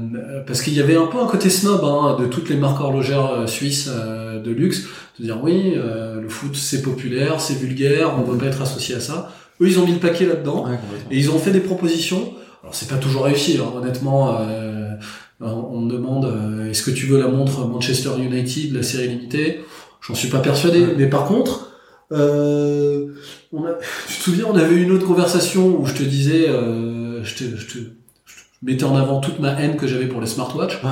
[0.45, 3.25] parce qu'il y avait un peu un côté snob hein, de toutes les marques horlogères
[3.25, 4.83] euh, suisses euh, de luxe,
[5.17, 8.61] de dire oui, euh, le foot c'est populaire, c'est vulgaire, on ne veut pas être
[8.61, 9.31] associé à ça.
[9.61, 10.67] Eux, ils ont mis le paquet là-dedans
[11.09, 13.71] et ils ont fait des propositions alors c'est pas toujours réussi, hein.
[13.75, 14.37] honnêtement.
[14.39, 14.95] Euh,
[15.41, 16.29] on me demande
[16.69, 19.61] est-ce que tu veux la montre Manchester United, la série limitée?
[20.01, 20.85] J'en suis pas persuadé.
[20.97, 21.69] Mais par contre,
[22.11, 23.07] euh,
[23.53, 23.73] on a,
[24.07, 27.35] tu te souviens, on avait eu une autre conversation où je te disais, euh, je,
[27.35, 27.77] te, je, te,
[28.25, 30.83] je, mettais en avant toute ma haine que j'avais pour les smartwatches.
[30.83, 30.89] Ouais.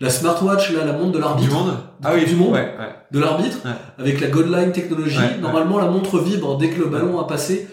[0.00, 1.48] La smartwatch, là, la montre de l'arbitre.
[1.48, 2.52] Du monde Ah oui, du monde.
[2.52, 2.72] Ouais,
[3.10, 3.58] de l'arbitre,
[3.98, 5.18] avec la Godline technologie.
[5.40, 7.68] Normalement, la montre vibre dès que le ballon a passé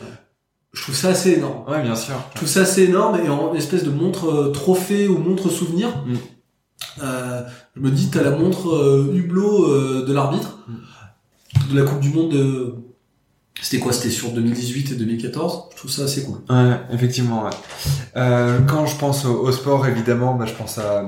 [0.76, 1.64] je trouve ça assez énorme.
[1.70, 2.16] Ouais, bien sûr.
[2.32, 5.88] Je trouve ça assez énorme et en espèce de montre euh, trophée ou montre souvenir.
[6.06, 6.16] Mm.
[7.02, 7.42] Euh,
[7.78, 10.74] je me dis, t'as la montre Hublot de l'arbitre mm.
[11.70, 12.76] De la Coupe du Monde de.
[13.62, 13.94] C'était quoi?
[13.94, 15.70] C'était sur 2018 et 2014.
[15.72, 16.40] Je trouve ça assez cool.
[16.50, 17.46] Ouais, effectivement.
[17.46, 17.52] Ouais.
[18.18, 21.06] Euh, quand je pense au, sport, évidemment, bah, je pense à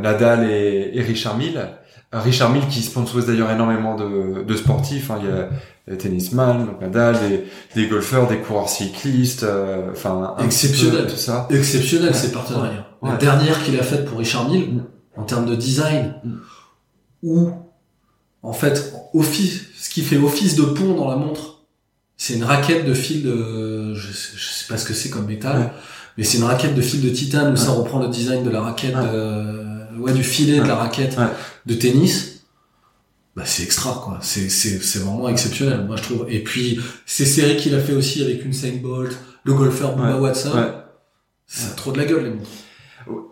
[0.00, 1.60] Nadal et, et Richard Mille.
[2.12, 5.10] Richard Mille qui sponsorise d'ailleurs énormément de, de sportifs.
[5.10, 5.18] Hein.
[5.22, 5.48] Il y a
[5.88, 7.44] des tennisman, donc Nadal, des,
[7.74, 11.46] des golfeurs, des coureurs cyclistes, euh, enfin exceptionnel tout ça.
[11.50, 12.86] Exceptionnel ces partenariats.
[13.02, 14.84] La dernière qu'il a faite pour Richard Mille, mm.
[15.16, 16.34] en termes de design, mm.
[17.22, 17.50] où
[18.42, 21.62] en fait office, ce qui fait office de pont dans la montre,
[22.18, 25.24] c'est une raquette de fil de, je sais, je sais pas ce que c'est comme
[25.24, 25.72] métal,
[26.18, 28.60] mais c'est une raquette de fil de titane où ça reprend le design de la
[28.60, 31.16] raquette, de, ouais, du filet de la raquette
[31.64, 32.42] de tennis.
[33.34, 34.18] Bah c'est extra quoi.
[34.20, 36.26] C'est c'est c'est vraiment exceptionnel moi je trouve.
[36.28, 40.18] Et puis ces séries qu'il a fait aussi avec une Usain Bolt le golfeur Bubba
[40.18, 40.52] Watson
[41.46, 42.50] ça a trop de la gueule les montres.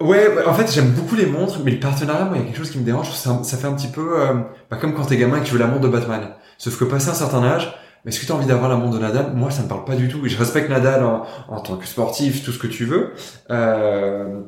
[0.00, 2.58] Ouais, en fait, j'aime beaucoup les montres, mais le partenariat, moi, il y a quelque
[2.58, 3.10] chose qui me dérange.
[3.10, 4.34] Ça, ça fait un petit peu, euh,
[4.70, 6.28] bah, comme quand t'es gamin et que tu veux la montre de Batman.
[6.58, 7.74] Sauf que passé un certain âge,
[8.06, 9.32] est-ce que tu as envie d'avoir la montre de Nadal?
[9.34, 10.24] Moi, ça me parle pas du tout.
[10.26, 13.12] Et je respecte Nadal en, en tant que sportif, tout ce que tu veux.
[13.50, 14.40] Euh,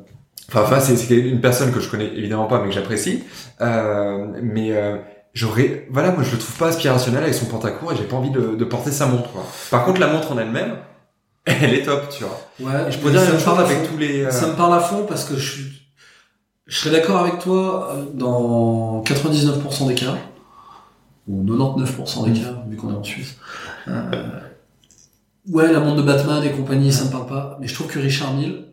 [0.49, 3.23] enfin, enfin, c'est, une personne que je connais évidemment pas, mais que j'apprécie.
[3.61, 4.97] Euh, mais euh,
[5.37, 8.31] j'aurais voilà moi je le trouve pas aspirationnel avec son pantacourt et j'ai pas envie
[8.31, 9.43] de, de porter sa montre quoi.
[9.69, 10.77] par contre la montre en elle-même
[11.45, 14.31] elle est top tu vois ouais je peux dire ça me avec tous les euh,
[14.31, 15.81] ça me parle à fond parce que je suis
[16.65, 20.17] je serais d'accord avec toi euh, dans 99% des cas
[21.27, 23.35] ou 99% des cas vu qu'on est en Suisse
[23.87, 24.39] euh,
[25.49, 27.99] ouais la montre de Batman et compagnie ça me parle pas mais je trouve que
[27.99, 28.65] Richard Mille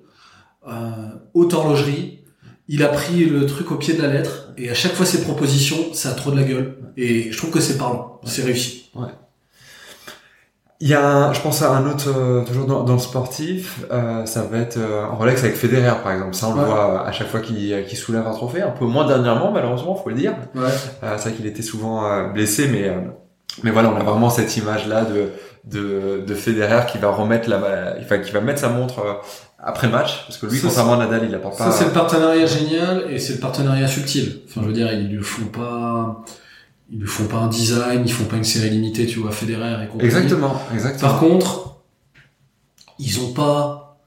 [0.66, 2.20] euh, haute horlogerie
[2.68, 5.22] il a pris le truc au pied de la lettre et à chaque fois ses
[5.22, 6.78] propositions, ça a trop de la gueule.
[6.96, 8.90] Et je trouve que c'est parlant, c'est réussi.
[8.94, 9.08] Ouais.
[10.80, 14.26] Il y a, je pense à un autre, euh, toujours dans, dans, le sportif, euh,
[14.26, 16.34] ça va être euh, en Rolex avec Federer par exemple.
[16.34, 19.52] Ça on le voit à chaque fois qu'il soulève un trophée, un peu moins dernièrement
[19.52, 20.34] malheureusement, faut le dire.
[20.54, 20.62] Ouais.
[21.04, 22.92] Euh, c'est vrai qu'il était souvent euh, blessé, mais
[23.62, 25.30] mais voilà, on a vraiment cette image là de
[25.64, 29.00] de, de Federer qui va remettre la, enfin qui va mettre sa montre
[29.64, 31.70] après match, parce que lui, contrairement à Nadal, il apporte pas.
[31.70, 34.42] Ça, c'est le partenariat génial et c'est le partenariat subtil.
[34.46, 36.22] Enfin, je veux dire, ils lui font pas,
[36.90, 39.84] ils lui font pas un design, ils font pas une série limitée, tu vois, Federer
[39.84, 40.06] et compagnie.
[40.06, 41.10] Exactement, exactement.
[41.10, 41.76] Par contre,
[42.98, 43.98] ils ont pas,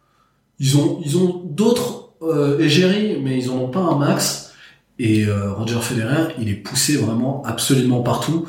[0.60, 4.54] ils ont, ils ont d'autres euh, égéries, mais ils en ont pas un max.
[5.00, 8.48] Et euh, Roger Federer, il est poussé vraiment absolument partout.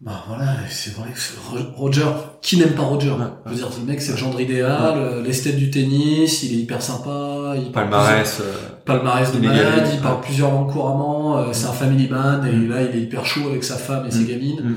[0.00, 2.06] Bah voilà, c'est vrai que Roger,
[2.40, 3.12] qui n'aime pas Roger?
[3.44, 6.62] Je veux dire, le mec c'est le genre idéal, euh, l'esthète du tennis, il est
[6.62, 8.54] hyper sympa, il palmarès, euh,
[8.92, 12.68] palmarès de malade, il parle plusieurs langues couramment, euh, c'est un family man et mm.
[12.68, 14.26] là il est hyper chaud avec sa femme et ses mm.
[14.26, 14.76] gamines mm.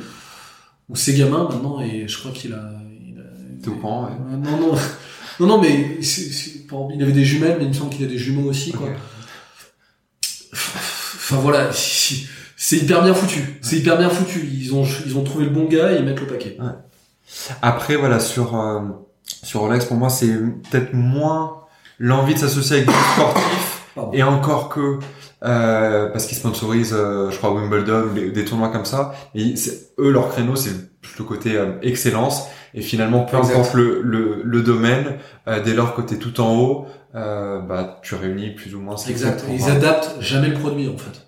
[0.90, 4.76] ou ses gamins maintenant et je crois qu'il a, a, au courant, Non non,
[5.40, 8.06] Non, non, mais c'est- c'est- bon, il avait des jumelles, mais il me semble qu'il
[8.06, 8.90] a des jumeaux aussi, quoi.
[10.54, 12.28] Enfin voilà, c'est
[12.66, 13.60] c'est hyper bien foutu.
[13.62, 14.48] C'est hyper bien foutu.
[14.54, 16.58] Ils ont, ils ont trouvé le bon gars et ils mettent le paquet.
[17.62, 18.80] Après, voilà, sur, euh,
[19.44, 21.64] sur Rolex, pour moi, c'est peut-être moins
[22.00, 24.12] l'envie de s'associer avec des sportifs, Pardon.
[24.14, 25.00] et encore que,
[25.44, 29.54] euh, parce qu'ils sponsorisent, euh, je crois, Wimbledon, ou des, des tournois comme ça, et
[30.00, 30.72] eux, leur créneau, c'est
[31.20, 33.54] le côté euh, excellence, et finalement, peu Exact.
[33.56, 38.00] importe le, le, le domaine, euh, dès lors que t'es tout en haut, euh, bah,
[38.02, 39.44] tu réunis plus ou moins ce Exact.
[39.50, 41.28] Ils euh, adaptent jamais le produit, en fait.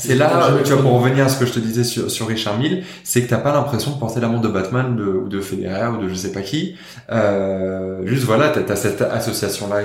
[0.00, 2.58] C'est là, tu vois, pour revenir à ce que je te disais sur, sur Richard
[2.58, 5.40] Mille, c'est que t'as pas l'impression de porter la montre de Batman de, ou de
[5.40, 6.76] Federer ou de je sais pas qui.
[7.12, 9.80] Euh, juste voilà, t'as as cette association-là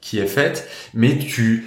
[0.00, 1.66] qui est faite, mais tu,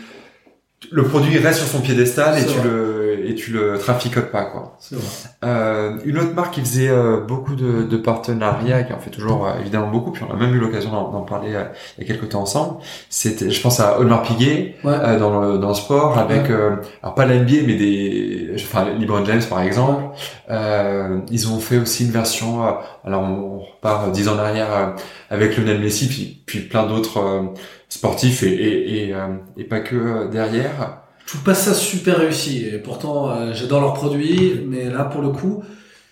[0.92, 2.68] le produit reste sur son piédestal et tu vrai.
[2.70, 2.97] le
[3.28, 4.78] et tu le traficotes pas quoi.
[4.92, 5.02] Vrai.
[5.44, 9.48] Euh, une autre marque qui faisait euh, beaucoup de, de partenariats, qui en fait toujours
[9.48, 11.64] euh, évidemment beaucoup, puis on a même eu l'occasion d'en parler euh,
[11.98, 12.78] il y a quelques temps ensemble.
[13.10, 14.94] C'était, je pense à Audemars Piguet Ouais.
[14.94, 18.86] euh, dans le dans le sport avec euh, alors pas la NBA mais des enfin
[19.00, 20.04] LeBron James par exemple.
[20.50, 22.72] Euh, ils ont fait aussi une version euh,
[23.06, 24.88] alors on repart dix ans en arrière euh,
[25.30, 27.42] avec Lionel Messi puis puis plein d'autres euh,
[27.90, 31.00] sportifs et et et, euh, et pas que derrière.
[31.28, 32.66] Je trouve pas ça super réussi.
[32.66, 35.62] Et pourtant, euh, j'adore leurs produits, mais là, pour le coup,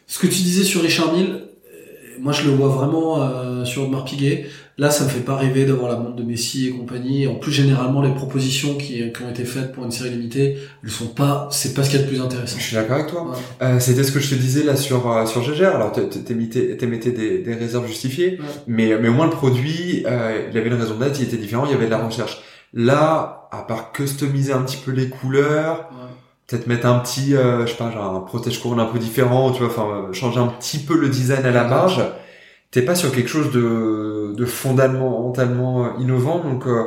[0.08, 3.84] ce que tu disais sur Richard Mille, euh, moi, je le vois vraiment euh, sur
[3.84, 4.46] Audemars Piguet.
[4.78, 7.28] Là, ça me fait pas rêver d'avoir la montre de Messi et compagnie.
[7.28, 10.90] En plus, généralement, les propositions qui, qui ont été faites pour une série limitée, elles
[10.92, 12.58] sont pas, c'est pas ce qu'il y a de plus intéressant.
[12.60, 13.22] Je suis d'accord avec toi.
[13.32, 13.38] Ouais.
[13.66, 15.74] Euh, C'était ce que je te disais là sur euh, sur GGR.
[15.76, 18.46] Alors t'é- t'é- t'émettais t'émettais des, des réserves justifiées, Ouais.
[18.68, 21.66] mais mais au moins le produit, euh, il avait une raison d'être, il était différent,
[21.66, 22.42] il y avait de la recherche.
[22.76, 26.10] Là, à part customiser un petit peu les couleurs, Ouais.
[26.48, 29.52] peut-être mettre un petit, euh, je sais pas, genre un protège couronne un peu différent,
[29.52, 32.04] tu vois, enfin euh, changer un petit peu le design à la marge.
[32.72, 36.84] T'es pas sur quelque chose de de fondamentalement euh, innovant, donc euh,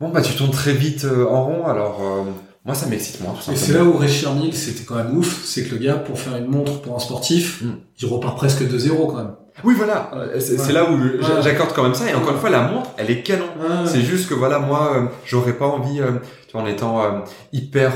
[0.00, 1.66] bon bah tu tournes très vite en rond.
[1.66, 2.22] Alors euh,
[2.64, 3.34] moi ça m'excite moins.
[3.34, 5.94] tout Et c'est là où Richard Mille, c'était quand même ouf, c'est que le gars,
[5.94, 7.70] pour faire une montre pour un sportif, Mm.
[8.02, 9.34] il repart presque de zéro quand même.
[9.64, 10.10] Oui, voilà.
[10.14, 10.72] Euh, C'est Ouais.
[10.72, 10.98] là où
[11.42, 12.08] j'accorde quand même ça.
[12.10, 13.46] Et encore une fois, la montre, elle est canon.
[13.60, 13.86] Ouais.
[13.86, 16.12] C'est juste que voilà, moi, euh, j'aurais pas envie, euh,
[16.46, 17.20] tu vois, en étant euh,
[17.52, 17.92] hyper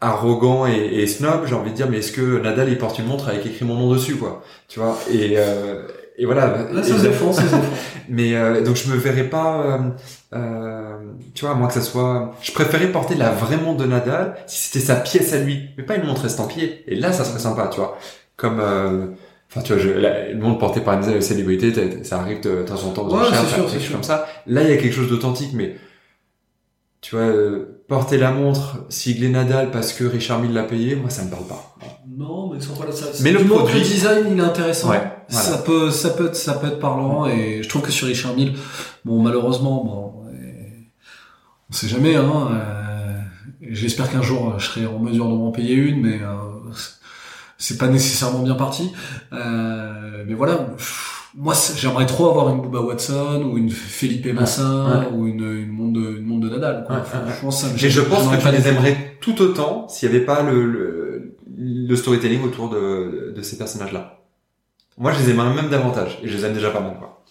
[0.00, 3.06] arrogant et, et snob, j'ai envie de dire, mais est-ce que Nadal il porte une
[3.06, 4.42] montre avec écrit mon nom dessus, quoi?
[4.68, 4.98] Tu vois?
[5.10, 5.82] Et euh,
[6.18, 6.66] et voilà.
[6.72, 7.62] Là, ça se défend, ça se défend.
[8.08, 9.78] mais euh, donc je me verrais pas, euh,
[10.34, 10.96] euh,
[11.34, 12.32] tu vois, à moins que ça soit.
[12.42, 15.84] Je préférais porter la vraie montre de Nadal si c'était sa pièce à lui, mais
[15.84, 16.84] pas une montre estampillée.
[16.86, 17.96] Et là, ça serait sympa, tu vois.
[18.36, 19.06] Comme, euh,
[19.54, 21.72] enfin, tu vois, je, la, une montre portée par une célébrité,
[22.04, 23.92] ça arrive de, temps en temps aux Ouais, enchères, c'est sûr, sûr.
[23.92, 24.26] comme ça.
[24.46, 25.76] Là, il y a quelque chose d'authentique, mais
[27.00, 31.10] tu vois, euh, porter la montre siglée Nadal parce que Richard Mille l'a payé, moi,
[31.10, 31.76] ça me parle pas.
[32.08, 33.06] Non, mais sans voilà, ça.
[33.22, 34.90] Mais le produit- le design, il est intéressant.
[34.90, 35.46] Ouais, voilà.
[35.46, 37.26] Ça peut, ça peut être, ça peut être parlant.
[37.26, 38.54] Et je trouve que sur Richard Mille,
[39.04, 40.12] bon, malheureusement, bon,
[41.70, 42.48] on sait jamais, hein.
[42.52, 43.18] euh,
[43.70, 46.51] J'espère qu'un jour, je serai en mesure de m'en payer une, mais euh,
[47.62, 48.92] c'est pas nécessairement bien parti.
[49.32, 50.66] Euh, mais voilà.
[51.34, 55.06] Moi, j'aimerais trop avoir une Booba Watson ou une Felipe Massin ouais.
[55.16, 56.84] ou une, une montre de, une montre de Nadal.
[56.86, 56.96] Quoi.
[56.96, 57.30] Ouais, Enfin, ouais, ouais.
[57.30, 60.16] franchement, ça me- Et je pense que tu les les aimerais tout autant s'il n'y
[60.16, 64.18] avait pas le, le, le storytelling autour de, de ces personnages-là.
[64.98, 67.22] Moi, je les aimerais même davantage, et je les aime déjà pas mal, quoi.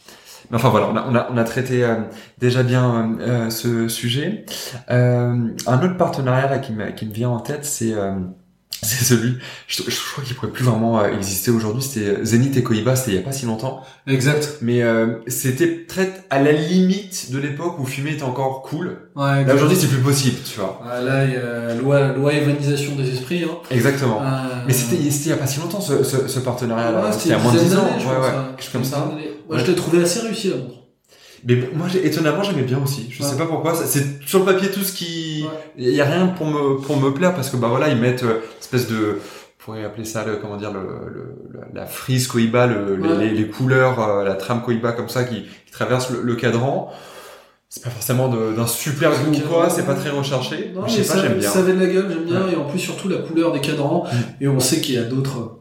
[0.50, 1.96] Mais enfin voilà, on a, on a, on a traité euh,
[2.40, 4.46] déjà bien euh, euh, ce sujet.
[4.90, 8.16] Euh, un autre partenariat là qui me, qui me vient en tête, c'est euh,
[8.84, 12.64] c'est celui, je, je crois qu'il pourrait plus vraiment euh, exister aujourd'hui, c'était Zénith et
[12.64, 13.84] Koiba, c'était il y a pas si longtemps.
[14.08, 14.58] Exact.
[14.62, 18.98] Mais euh, c'était très à la limite de l'époque où fumer était encore cool.
[19.16, 20.82] Ouais, Là aujourd'hui c'est plus possible, tu vois.
[20.90, 23.44] Ah, là, il y a loi, loi évanisation des esprits.
[23.44, 23.58] Hein.
[23.70, 24.20] Exactement.
[24.22, 27.04] Euh, Mais c'était il y a pas si longtemps ce, ce, ce partenariat-là.
[27.06, 27.88] ouais, c'était il y a moins de une 10 dizaine ans.
[27.98, 28.32] Ouais, ouais.
[28.58, 29.12] Quelque chose comme ça.
[29.50, 29.60] Ouais.
[29.60, 30.81] je l'ai trouvé assez réussi, montre.
[31.48, 33.08] Mais moi, étonnamment, j'aimais bien aussi.
[33.10, 33.30] Je Ouais.
[33.30, 33.74] sais pas pourquoi.
[33.76, 35.44] C'est sur le papier tout ce qui.
[35.44, 35.50] Ouais.
[35.78, 38.24] Il y a rien pour me pour me plaire parce que bah voilà, ils mettent
[38.24, 39.18] euh, une espèce de.
[39.60, 41.36] On pourrait appeler ça le comment dire le, le-
[41.74, 43.18] la- frise Koiba, le, les- Ouais.
[43.18, 46.92] les, les couleurs, euh, la trame Koiba comme ça qui, qui traverse le, le cadran.
[47.70, 49.70] C'est pas forcément d'un super goût ou quoi.
[49.70, 50.72] C'est pas très recherché.
[50.76, 51.50] Non, mais je sais pas, j'aime bien.
[51.50, 52.46] ça avait de la gueule, j'aime bien.
[52.48, 52.54] Ouais.
[52.54, 54.04] Et en plus, surtout, la couleur des cadrans.
[54.12, 54.44] Mm.
[54.44, 55.60] Et on sait qu'il y a d'autres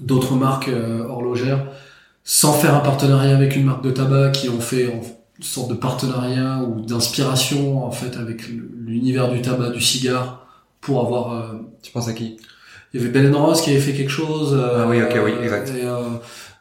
[0.00, 1.66] d'autres marques euh, horlogères,
[2.30, 5.00] sans faire un partenariat avec une marque de tabac, qui ont fait une
[5.42, 10.46] sorte de partenariat ou d'inspiration, en fait, avec l'univers du tabac, du cigare,
[10.82, 11.32] pour avoir...
[11.32, 12.36] euh, Tu penses à qui?
[12.92, 14.52] Il y avait Belen Ross qui avait fait quelque chose.
[14.52, 15.70] euh, Ah oui, ok, oui, exact.
[15.74, 15.96] et, euh,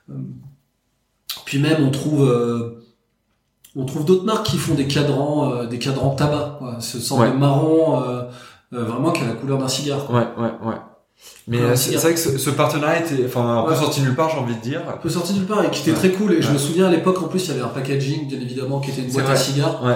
[0.10, 0.14] euh,
[1.44, 2.82] puis même, on trouve, euh,
[3.76, 6.78] on trouve d'autres marques qui font des cadrans, euh, des cadrans tabac, quoi.
[6.80, 7.30] Ce Ouais.
[7.30, 8.02] de marron,
[8.72, 10.06] vraiment qui a la couleur d'un cigare.
[10.06, 10.16] Quoi.
[10.20, 10.76] Ouais, ouais, ouais.
[11.48, 13.78] Mais Ouais, c'est c'est c'est vrai que ce, ce partenariat était, enfin, un peu Ouais.
[13.78, 14.82] sorti nulle part, j'ai envie de dire.
[14.88, 15.98] Un peu sorti nulle part et qui était Ouais.
[15.98, 16.34] très cool.
[16.34, 18.80] Et je me souviens à l'époque, en plus, il y avait un packaging, bien évidemment,
[18.80, 19.84] qui était une boîte à cigares.
[19.84, 19.94] Ouais.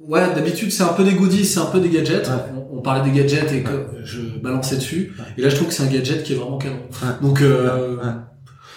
[0.00, 2.28] Ouais, d'habitude, c'est un peu des goodies, c'est un peu des gadgets.
[2.72, 5.12] On, on parlait des gadgets et que je balançais dessus.
[5.38, 6.80] Et là, je trouve que c'est un gadget qui est vraiment canon.
[7.20, 7.96] Donc, euh.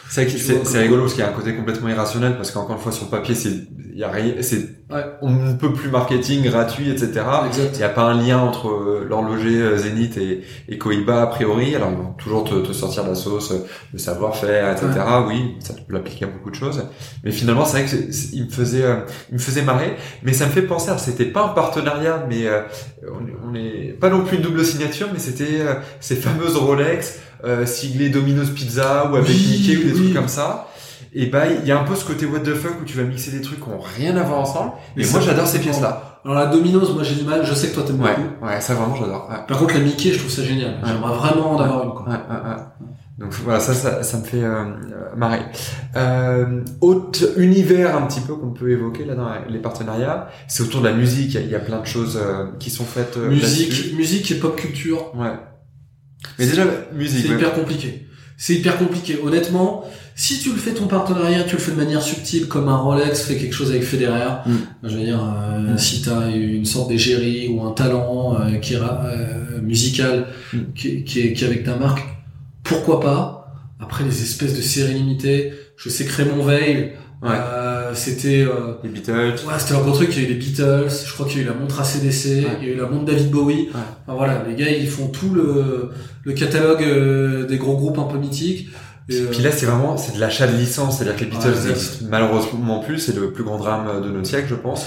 [0.07, 0.23] C'est
[0.79, 3.09] rigolo parce qu'il y a un côté complètement irrationnel parce qu'encore une fois sur le
[3.11, 5.03] papier c'est il y a rien c'est Ouais.
[5.23, 7.07] on ne peut plus marketing gratuit etc.
[7.47, 7.71] exact.
[7.73, 11.27] Il n'y a pas un lien entre euh, l'horloger euh, Zénith et, et Koiba a
[11.27, 11.75] priori.
[11.75, 14.87] Alors ils vont toujours te, te sortir la sauce, euh, le savoir-faire, etc.
[15.27, 16.83] Oui, ça tu peux l'appliquer à beaucoup de choses.
[17.23, 17.95] Mais finalement c'est vrai que
[18.33, 18.97] il me faisait euh,
[19.31, 19.95] il me faisait marrer.
[20.21, 22.61] Mais ça me fait penser, c'était pas un partenariat, mais euh,
[23.11, 27.17] on, on est pas non plus une double signature, mais c'était euh, ces fameuses Rolex
[27.43, 29.99] euh, siglées Domino's Pizza ou avec Oui, Mickey ou des oui.
[30.03, 30.67] trucs comme ça.
[31.17, 33.03] Et bah il y a un peu ce côté what the fuck où tu vas
[33.03, 34.73] mixer des trucs qui ont rien à voir ensemble.
[34.97, 36.11] Mais Et moi j'adore ces pièces là.
[36.25, 37.45] Alors, la Domino's, moi, j'ai du mal.
[37.45, 38.45] Je sais que toi, t'aimes Ouais, beaucoup.
[38.47, 39.29] ouais, ça vraiment j'adore.
[39.29, 39.35] Ouais.
[39.47, 40.71] Par contre, la Mickey, je trouve ça génial.
[40.71, 40.87] Ouais.
[40.87, 42.01] J'aimerais vraiment en avoir une, quoi.
[42.09, 42.87] Ouais, ouais, ouais.
[43.19, 45.41] Donc voilà, ça, ça, ça me fait euh, euh, marrer.
[45.95, 50.81] Euh, autre univers un petit peu qu'on peut évoquer là dans les partenariats, c'est autour
[50.81, 51.27] de la musique.
[51.29, 53.93] Il y a, il y a plein de choses euh, qui sont faites euh, musique,
[53.95, 55.15] musique et pop culture.
[55.15, 55.31] Ouais.
[56.39, 57.21] Mais déjà musique.
[57.23, 57.35] C'est ouais.
[57.35, 58.07] hyper compliqué.
[58.35, 59.19] C'est hyper compliqué.
[59.23, 59.85] Honnêtement,
[60.17, 63.21] si tu le fais ton partenariat, tu le fais de manière subtile, comme un Rolex
[63.23, 64.29] fait quelque chose avec Federer.
[64.45, 64.51] Mm.
[64.83, 65.77] Je veux dire, euh, Mm.
[65.77, 70.57] si t'as une sorte d'égérie ou un talent euh, qui est ra- euh, musical, Mm.
[70.73, 72.01] qui, qui est, qui est avec ta marque,
[72.63, 73.53] pourquoi pas?
[73.81, 77.31] Après les espèces de séries limitées, je sais que Raymond Veil, Ouais.
[77.93, 78.45] c'était
[78.83, 79.13] Les Beatles.
[79.47, 80.09] Ouais, c'était un gros truc.
[80.15, 82.25] Il y a eu les Beatles, je crois qu'il y a eu la montre ACDC,
[82.45, 82.45] Ouais.
[82.61, 83.53] il y a eu la montre David Bowie.
[83.55, 83.67] Ouais.
[84.05, 85.89] Enfin, voilà, les gars, ils font tout le,
[86.23, 88.69] le catalogue des gros groupes un peu mythiques.
[89.07, 90.97] Et, Puis là, c'est vraiment, c'est de l'achat de licence.
[90.97, 92.99] C'est-à-dire que les Beatles Ouais, n'existent malheureusement plus.
[92.99, 94.85] C'est le plus grand drame de notre siècle, je pense.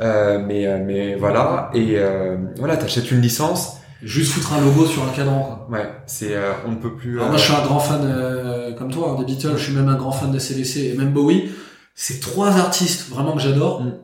[0.00, 1.70] Euh, mais, euh, mais voilà.
[1.74, 3.76] Et euh, voilà, t'achètes une licence.
[4.02, 5.42] juste foutre un logo sur un cadran.
[5.42, 5.78] Quoi.
[5.78, 7.16] Ouais, c'est, euh, on ne peut plus.
[7.16, 9.56] Alors euh, moi, je suis un grand fan, euh, comme toi, hein, des Beatles.
[9.56, 11.50] Je suis même un grand fan de CDC et même Bowie.
[11.94, 13.82] C'est trois artistes vraiment que j'adore.
[13.82, 13.94] Mm.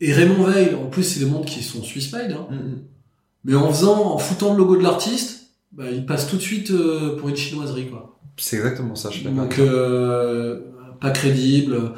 [0.00, 2.32] Et Raymond Veil, en plus, c'est des montres qui sont Swiss made.
[2.32, 2.46] Hein.
[2.50, 2.78] mm, mm.
[3.44, 5.37] Mais en faisant, en foutant le logo de l'artiste,
[5.72, 8.18] bah, il passe tout de suite euh, pour une chinoiserie, quoi.
[8.36, 9.10] C'est exactement ça.
[9.10, 9.44] Je suis d'accord.
[9.44, 10.60] Donc, euh,
[11.00, 11.92] pas crédible,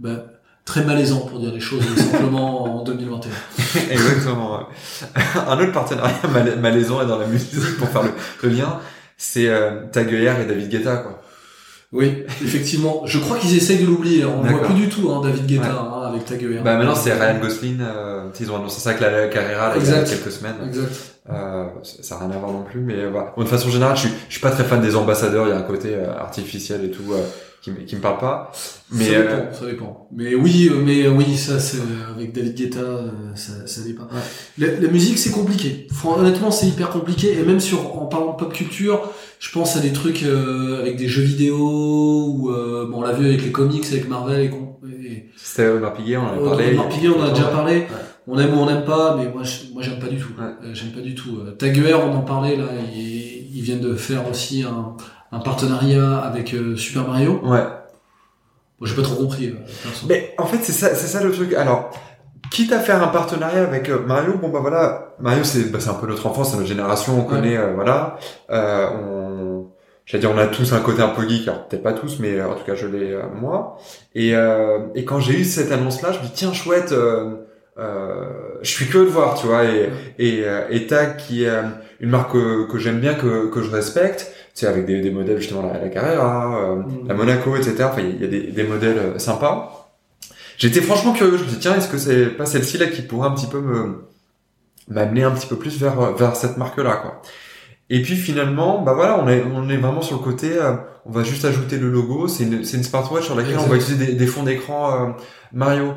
[0.00, 0.24] bah,
[0.64, 3.30] très malaisant pour dire les choses simplement en 2021.
[3.90, 4.58] Exactement.
[4.58, 4.64] ouais.
[5.48, 8.10] Un autre partenariat mal- malaisant est dans la musique pour faire le,
[8.42, 8.78] le lien,
[9.16, 11.20] c'est euh, et David Guetta quoi.
[11.92, 13.02] Oui, effectivement.
[13.04, 14.24] Je crois qu'ils essayent de l'oublier.
[14.24, 15.78] On ne voit plus du tout hein, David Guetta Ouais.
[15.78, 16.58] hein, avec Taguer.
[16.64, 19.86] Bah maintenant c'est Ryan Gosling, euh, ils ont annoncé ça avec la Carrera là, il
[19.86, 20.56] y a quelques semaines.
[20.66, 21.11] Exact.
[21.30, 23.32] Euh, ça n'a rien à voir non plus, mais euh, voilà.
[23.36, 25.46] Bon, de façon générale, je suis, je suis pas très fan des ambassadeurs.
[25.46, 27.22] Il y a un côté euh, artificiel et tout euh,
[27.62, 28.50] qui, me- qui me parle pas.
[28.90, 30.08] Mais ça euh, dépend, ça dépend.
[30.10, 31.78] Mais oui, euh, mais oui, ça c'est
[32.16, 34.02] avec David Guetta, euh, ça, ça dépend.
[34.04, 34.18] Ouais.
[34.58, 35.86] La, la musique c'est compliqué.
[36.04, 37.38] Honnêtement, c'est hyper compliqué.
[37.38, 39.08] Et même sur, en parlant de pop culture,
[39.38, 43.12] je pense à des trucs euh, avec des jeux vidéo ou euh, bon, on l'a
[43.12, 44.70] vu avec les comics, avec Marvel et, con-
[45.04, 46.74] et c'était Omar Piguet, on en avait parlé.
[46.74, 47.86] Audrey Piguet, on en a déjà Ouais.
[48.28, 50.32] On aime ou on n'aime pas, mais moi, je- moi j'aime pas du tout.
[50.38, 50.44] Ouais.
[50.64, 51.40] Euh, j'aime pas du tout.
[51.46, 52.66] Euh, Taguer, on en parlait là.
[52.94, 54.94] Ils, ils viennent de faire aussi un,
[55.32, 57.40] un partenariat avec euh, Super Mario.
[57.44, 57.64] Ouais.
[58.80, 59.48] Bon, j'ai pas trop compris.
[59.48, 59.54] euh.
[60.08, 61.52] Mais en fait, c'est ça, c'est ça le truc.
[61.54, 61.90] Alors,
[62.50, 65.94] quitte à faire un partenariat avec Mario, bon bah voilà, Mario c'est bah, c'est un
[65.94, 68.18] peu notre enfance, c'est notre génération, on connaît, voilà.
[68.50, 69.66] Euh, on,
[70.04, 72.42] j'allais dire, on a tous un côté un peu geek, alors peut-être pas tous, mais
[72.42, 73.78] en tout cas je l'ai moi.
[74.14, 76.92] Et euh, et quand j'ai eu cette annonce-là, je me dis tiens chouette,
[77.78, 78.24] euh,
[78.62, 79.64] je suis curieux de voir, tu vois.
[79.64, 81.62] Et et euh, et Tag qui est euh,
[82.00, 84.32] une marque que, que j'aime bien, que que je respecte.
[84.54, 87.08] Tu sais, avec des, des modèles justement la, la Carrera, euh, Mm.
[87.08, 87.74] la Monaco, etc.
[87.84, 89.90] Enfin, il y a des, des modèles sympas.
[90.58, 91.38] J'étais franchement curieux.
[91.38, 93.60] Je me dis tiens, est-ce que c'est pas celle-ci là qui pourrait un petit peu
[93.60, 94.04] me
[94.88, 97.22] m'amener un petit peu plus vers vers cette marque-là, quoi.
[97.90, 100.50] Et puis finalement, bah voilà, on est on est vraiment sur le côté.
[100.58, 102.28] euh, on va juste ajouter le logo.
[102.28, 105.10] C'est une c'est une smartwatch sur laquelle on va utiliser des, des fonds d'écran euh,
[105.52, 105.94] Mario.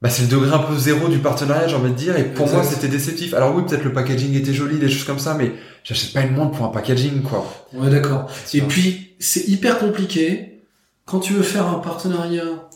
[0.00, 2.16] Bah c'est le degré un peu zéro du partenariat, j'ai envie de dire.
[2.16, 2.56] Et pour Exact.
[2.56, 3.34] moi, c'était déceptif.
[3.34, 6.34] Alors oui, peut-être le packaging était joli, des choses comme ça, mais j'achète pas une
[6.34, 7.44] montre pour un packaging, quoi.
[7.72, 8.30] Ouais, d'accord.
[8.54, 10.62] Et puis, c'est hyper compliqué
[11.04, 12.68] quand tu veux faire un partenariat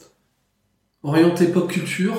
[1.04, 2.14] orienté pop culture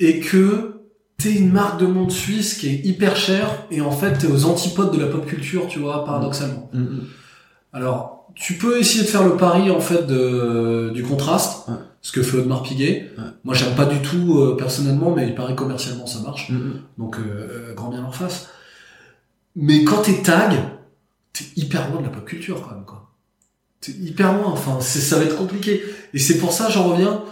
[0.00, 0.80] et que
[1.18, 4.44] t'es une marque de montre suisse qui est hyper chère et en fait t'es aux
[4.44, 6.70] antipodes de la pop culture, tu vois, paradoxalement.
[6.72, 7.06] Mm, mm.
[7.72, 11.74] Alors, tu peux essayer de faire le pari en fait de, du contraste, Ouais.
[12.02, 13.10] ce que fait Audemars Piguet.
[13.18, 13.24] Ouais.
[13.44, 16.50] Moi, j'aime pas du tout euh, personnellement, mais il paraît commercialement ça marche.
[16.50, 16.82] Mm.
[16.98, 17.22] Donc, euh,
[17.70, 18.48] euh, grand bien en face.
[19.56, 20.52] Mais quand t'es tag,
[21.32, 23.10] t'es hyper loin de la pop culture quand même, quoi.
[23.80, 24.46] T'es hyper loin.
[24.46, 25.82] Enfin, ça va être compliqué.
[26.14, 27.24] Et c'est pour ça, j'en reviens.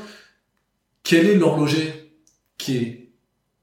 [1.05, 2.11] Quel est l'horloger
[2.59, 3.11] qui est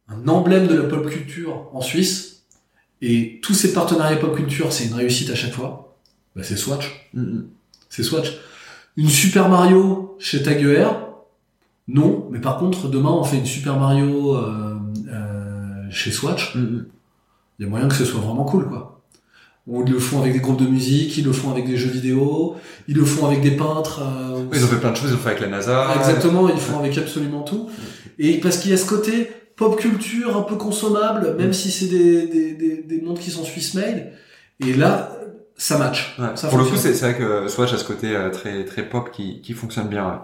[0.08, 2.44] un emblème de la pop culture en Suisse?
[3.02, 5.93] Et tous ces partenariats pop culture, c'est une réussite à chaque fois.
[6.36, 7.10] Bah, c'est Swatch.
[7.14, 7.42] Mm,
[7.90, 8.34] C'est Swatch.
[8.98, 10.88] Une Super Mario chez Tag Heuer,
[11.88, 12.28] non.
[12.32, 14.76] Mais par contre, demain, on fait une Super Mario euh,
[15.12, 16.56] euh, chez Swatch.
[16.56, 16.86] mm, mm.
[17.60, 18.90] Il y a moyen que ce soit vraiment cool, quoi.
[19.68, 22.56] Ils le font avec des groupes de musique, ils le font avec des jeux vidéo,
[22.90, 24.02] ils le font avec des peintres.
[24.04, 25.94] euh, Ils ont fait plein de choses, ils ont fait avec la NASA.
[25.96, 27.70] Exactement, ils font avec absolument tout.
[28.20, 31.86] Et parce qu'il y a ce côté pop culture un peu consommable, même si c'est
[31.86, 34.12] des, des, des, des montres qui sont Swiss made.
[34.60, 35.16] Et là,
[35.56, 36.16] ça match.
[36.20, 38.84] Ouais, Ça pour le coup, c'est vrai que Swatch a ce côté euh, très très
[38.84, 40.06] pop qui, qui fonctionne bien.
[40.06, 40.16] ouais.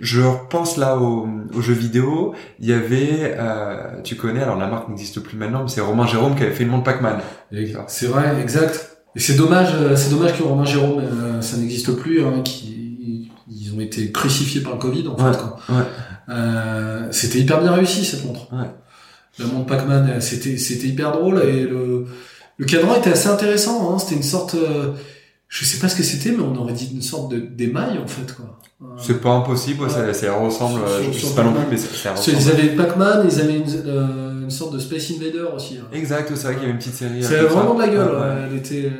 [0.00, 2.34] Je repense là aux, aux jeux vidéo.
[2.58, 6.06] Il y avait, euh, tu connais, alors la marque n'existe plus maintenant, mais c'est Romain
[6.06, 7.18] Jérôme qui avait fait une montre Pac-Man.
[7.86, 8.96] C'est vrai, exact.
[9.14, 13.30] Et c'est dommage, euh, c'est dommage que Romain Jérôme, euh, ça n'existe plus, hein, qui,
[13.50, 15.38] ils ont été crucifiés par le Covid, en Ouais, fait.
[15.38, 15.58] Quoi.
[15.76, 15.84] ouais.
[16.30, 18.52] Euh, c'était hyper bien réussi, cette montre.
[18.52, 18.68] Ouais.
[19.38, 22.06] La montre Pac-Man, euh, c'était, c'était hyper drôle, et le,
[22.58, 24.92] le cadran était assez intéressant, hein, c'était une sorte, euh,
[25.48, 28.06] je sais pas ce que c'était, mais on aurait dit une sorte de, d'émail, en
[28.06, 28.58] fait, quoi.
[28.82, 30.80] Euh, C'est pas impossible, ouais, ça, ça ressemble.
[30.80, 32.50] Sur- euh, sur- je sur sais pas non plus, mais ça, ça ressemble.
[32.60, 35.78] avaient Pac-Man, ils avaient une, euh, une sorte de Space Invader aussi.
[35.78, 35.88] hein.
[35.92, 37.22] Exact, c'est vrai qu'il y avait une petite série.
[37.22, 38.14] C'est vraiment de la gueule.
[38.14, 38.92] Ouais, elle était...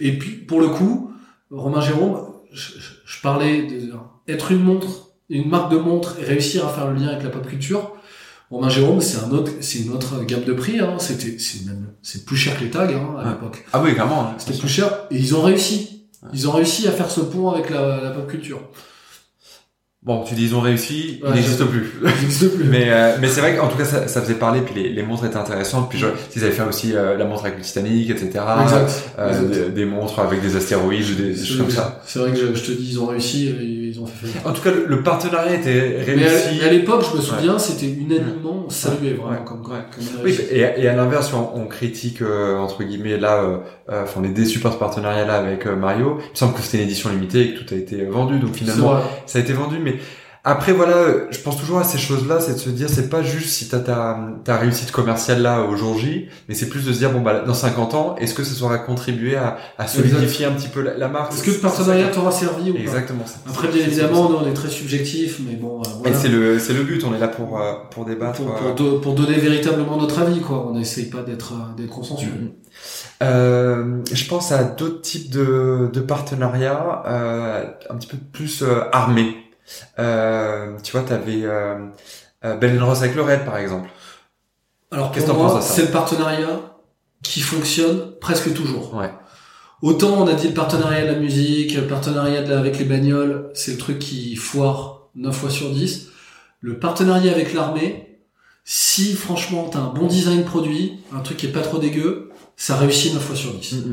[0.00, 1.12] Et puis, pour le coup,
[1.50, 3.92] Romain Jérôme, je, je- je parlais de
[4.28, 7.30] être une montre, une marque de montre et réussir à faire le lien avec la
[7.30, 7.92] pop culture.
[8.50, 10.78] Romain Jérôme, c'est un autre, c'est une autre gamme de prix.
[10.78, 10.94] Hein.
[10.98, 13.30] C'était, c'est même, c'est plus cher que les tags hein, à Ouais.
[13.30, 13.64] l'époque.
[13.72, 14.34] Ah oui, clairement.
[14.38, 16.04] C'était plus cher et ils ont réussi.
[16.32, 18.60] Ils ont réussi à faire ce pont avec la, la pop culture.
[20.02, 21.92] Bon, tu dis ils ont réussi, Ouais, il n'existe je- plus.
[22.04, 22.64] Il n'existe plus.
[22.64, 25.02] Mais, euh, mais c'est vrai qu'en tout cas, ça, ça faisait parler, puis les, les
[25.02, 25.90] montres étaient intéressantes.
[25.90, 28.26] Puis je, ils avaient fait aussi euh, la montre avec le Titanic, etc.
[28.62, 29.02] exact.
[29.18, 29.50] Euh, exact.
[29.50, 32.00] des, des montres avec des astéroïdes, des, des choses comme ça.
[32.06, 33.48] C'est vrai que je, je te dis, ils ont réussi,
[34.06, 34.48] ont fait.
[34.48, 36.58] En tout cas, le, le partenariat était réussi.
[36.60, 39.36] mais à l'époque, je me souviens, c'était unanimement saluait vraiment Ouais.
[39.46, 39.74] comme, comme
[40.24, 43.58] Oui, et, et à l'inverse, on, on critique euh, entre guillemets là, euh,
[43.90, 46.18] euh, enfin, on est déçu par ce partenariat-là avec euh, Mario.
[46.20, 48.54] Il me semble que c'était une édition limitée et que tout a été vendu, donc
[48.54, 49.76] finalement ça a été vendu.
[49.82, 49.96] Mais
[50.48, 53.48] après voilà, je pense toujours à ces choses-là, c'est de se dire c'est pas juste
[53.50, 56.98] si t'as ta ta réussite commerciale là au jour J, mais c'est plus de se
[56.98, 60.52] dire bon bah dans 50 ans, est-ce que ça saura contribuer à, à solidifier un
[60.52, 61.32] petit peu la, la marque?
[61.32, 62.80] Est-ce que le partenariat t'aura servi ou pas?
[62.80, 63.24] Exactement.
[63.48, 66.16] Après, bien évidemment, nous, on est très subjectif, mais bon, euh, Et voilà.
[66.16, 68.40] c'est le c'est le but, on est là pour euh, pour débattre.
[68.40, 70.68] pour, euh, pour, do- pour donner véritablement notre avis, quoi.
[70.70, 72.30] On n'essaye pas d'être euh, d'être consensuel.
[72.30, 72.50] Mhm.
[73.22, 78.82] Euh, je pense à d'autres types de, de partenariats, euh, un petit peu plus euh,
[78.92, 79.34] armés.
[79.98, 81.76] Euh, tu vois, tu avais euh,
[82.44, 83.88] euh, Bell Ross avec le Red, par exemple.
[84.90, 86.60] Alors Qu'est-ce que t'en moi, penses à ça c'est le partenariat
[87.22, 88.94] qui fonctionne presque toujours.
[88.94, 89.10] Ouais.
[89.82, 92.84] Autant on a dit le partenariat de la musique, le partenariat de la- avec les
[92.84, 96.08] bagnoles, c'est le truc qui foire 9 fois sur 10.
[96.60, 98.20] Le partenariat avec l'armée,
[98.64, 102.76] si franchement t'as un bon design produit, un truc qui est pas trop dégueu, ça
[102.76, 103.84] réussit 9 fois sur 10.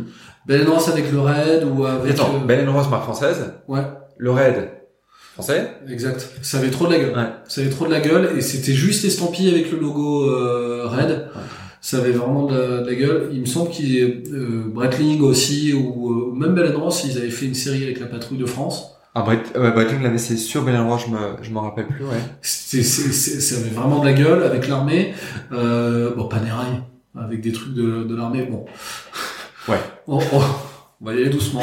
[0.45, 2.11] Bell Ross avec le Red ou avec...
[2.13, 3.53] Attends, euh, Bell Ross, marque française.
[3.67, 3.83] Ouais,
[4.17, 4.69] Le Red,
[5.33, 5.71] français.
[5.89, 6.29] exact.
[6.41, 7.15] Ça avait trop de la gueule.
[7.17, 7.27] Ouais.
[7.47, 11.27] Ça avait trop de la gueule et c'était juste estampillé avec le logo euh, Red.
[11.81, 13.29] Ça avait vraiment de la, de la gueule.
[13.33, 17.29] Il me semble qu'il est euh, Breitling aussi ou euh, même Bell Ross, ils avaient
[17.29, 18.91] fait une série avec la patrouille de France.
[19.15, 20.63] Ah, Brett, ouais, Breitling l'avait, c'est sûr.
[20.63, 22.17] Bell Ross, je me, je m'en rappelle plus, ouais.
[22.41, 25.13] C'était, c'est- c'est- ça avait vraiment de la gueule avec l'armée.
[25.51, 26.81] Euh, bon, Panerai
[27.19, 28.47] avec des trucs de, de l'armée.
[28.49, 28.65] Bon.
[29.67, 29.77] Ouais.
[30.07, 30.41] On, on-
[31.03, 31.61] on va y aller doucement.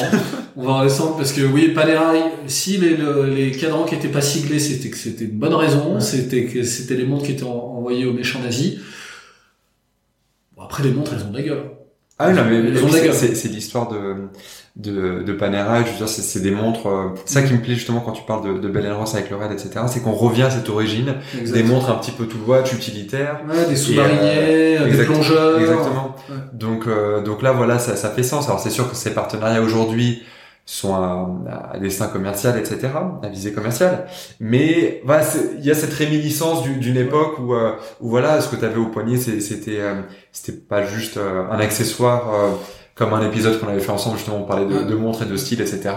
[0.57, 4.21] on va redescendre parce que oui, Panerai, si les, le- les cadrans qui étaient pas
[4.21, 5.95] siglés, c'était que c'était une bonne raison.
[5.95, 6.01] Ouais.
[6.01, 8.79] C'était que c'était les montres qui étaient en- envoyées aux méchants nazis.
[10.57, 11.65] Bon, après, les montres, elles ont de la gueule.
[12.23, 14.15] Ah oui, non, mais c'est, l'histoire de,
[14.77, 15.85] de, de Panerai.
[15.87, 16.87] Je veux dire, c'est, des montres.
[16.89, 19.37] euh, ça qui me plaît justement quand tu parles de, de Bell Ross avec le
[19.37, 19.71] Red, etc.
[19.89, 21.15] C'est qu'on revient à cette origine.
[21.51, 23.41] Des montres un petit peu tout watch, utilitaires.
[23.49, 25.59] Ouais, des sous-mariniers, des exact- plongeurs.
[25.61, 26.15] Exactement.
[26.29, 26.37] Ouais.
[26.53, 28.47] Donc, euh, donc là, voilà, ça, ça fait sens.
[28.49, 30.23] Alors, c'est sûr que ces partenariats aujourd'hui
[30.67, 32.89] sont à, à destin commercial, etc.,
[33.23, 34.07] à visée commerciale.
[34.39, 38.41] Mais voilà, c'est- il y a cette réminiscence du- d'une époque où, euh, où voilà,
[38.41, 40.03] ce que tu avais au poignet, c'était, euh,
[40.33, 42.33] c'était pas juste euh, un accessoire.
[42.35, 42.51] euh,
[42.97, 45.35] comme un épisode qu'on avait fait ensemble, justement, on parlait de, de montres et de
[45.35, 45.91] style, etc.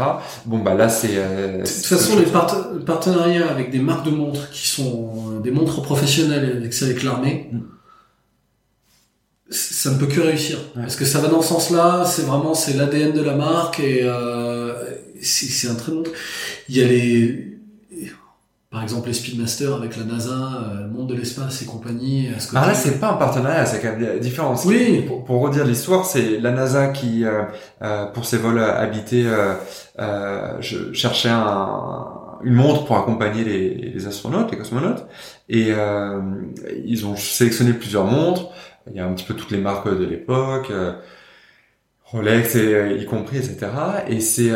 [0.45, 1.16] Bon, bah là, c'est...
[1.18, 5.39] euh, De toute façon, les part- partenariats avec des marques de montres qui sont euh,
[5.41, 7.57] des montres professionnelles avec ça avec l'armée, Mm.
[9.54, 10.58] Ça ne peut que réussir.
[10.76, 10.82] Ouais.
[10.82, 14.01] Parce que ça va dans ce sens-là, c'est vraiment c'est l'ADN de la marque et
[14.04, 14.74] euh,
[15.22, 16.04] c'est un très bon.
[16.70, 17.49] Il y a les
[18.72, 22.30] par exemple les Speedmaster avec la NASA, euh, le monde de l'espace et compagnie.
[22.36, 24.56] à ce Ah là, c'est pas un partenariat, c'est quand même différent.
[24.66, 25.04] Oui.
[25.08, 27.43] Pour, pour redire l'histoire, c'est la NASA qui, euh,
[27.84, 29.54] euh, pour ses vols habités, euh,
[29.99, 32.08] euh, je cherchais un,
[32.43, 35.06] une montre pour accompagner les, les astronautes, les cosmonautes,
[35.49, 36.20] et euh,
[36.84, 38.49] ils ont sélectionné plusieurs montres.
[38.89, 40.71] Il y a un petit peu toutes les marques de l'époque.
[42.05, 43.67] Rolex et, y compris etc
[44.07, 44.51] et c'est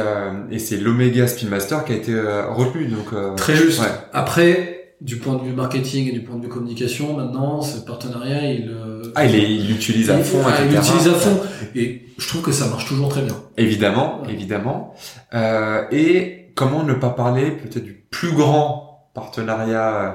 [0.52, 3.82] et c'est l'Omega Speedmaster qui a été retenu donc très juste
[4.14, 8.52] après du point de vue marketing et du point de vue communication, maintenant, ce partenariat,
[8.52, 11.40] il, euh, ah, il, il l'utilise à fond, il l'utilise à fond.
[11.76, 13.36] Et je trouve que ça marche toujours très bien.
[13.58, 14.96] Évidemment, évidemment.
[15.34, 20.12] Euh, et comment ne pas parler peut-être du plus grand partenariat euh,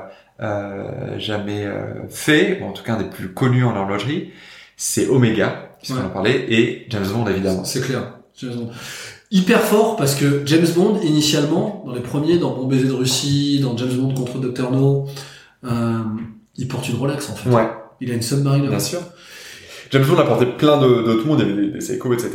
[1.19, 4.31] jamais euh, fait, ou en tout cas un des plus connus en horlogerie,
[4.77, 7.65] c'est Omega, puisqu'on en parlait, et James Bond évidemment.
[7.65, 8.19] C'est clair.
[8.37, 8.71] James Bond
[9.31, 13.61] hyper fort parce que James Bond initialement dans les premiers dans Bon baiser de Russie
[13.63, 15.07] dans James Bond contre Dr No
[15.65, 15.99] euh,
[16.57, 17.67] il porte une Rolex en fait ouais.
[18.03, 19.01] il a une Submariner bien sûr
[19.91, 22.31] James Bond a porté plein d'autres mondes il y avait des, Seiko etc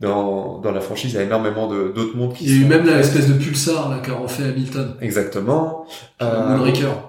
[0.00, 2.68] dans, dans la franchise, il y a énormément d'autres mondes qui Il y a eu
[2.68, 4.94] même l'espèce de pulsar là qu'a refait Hamilton.
[5.00, 5.86] Exactement.
[6.20, 6.58] Euh,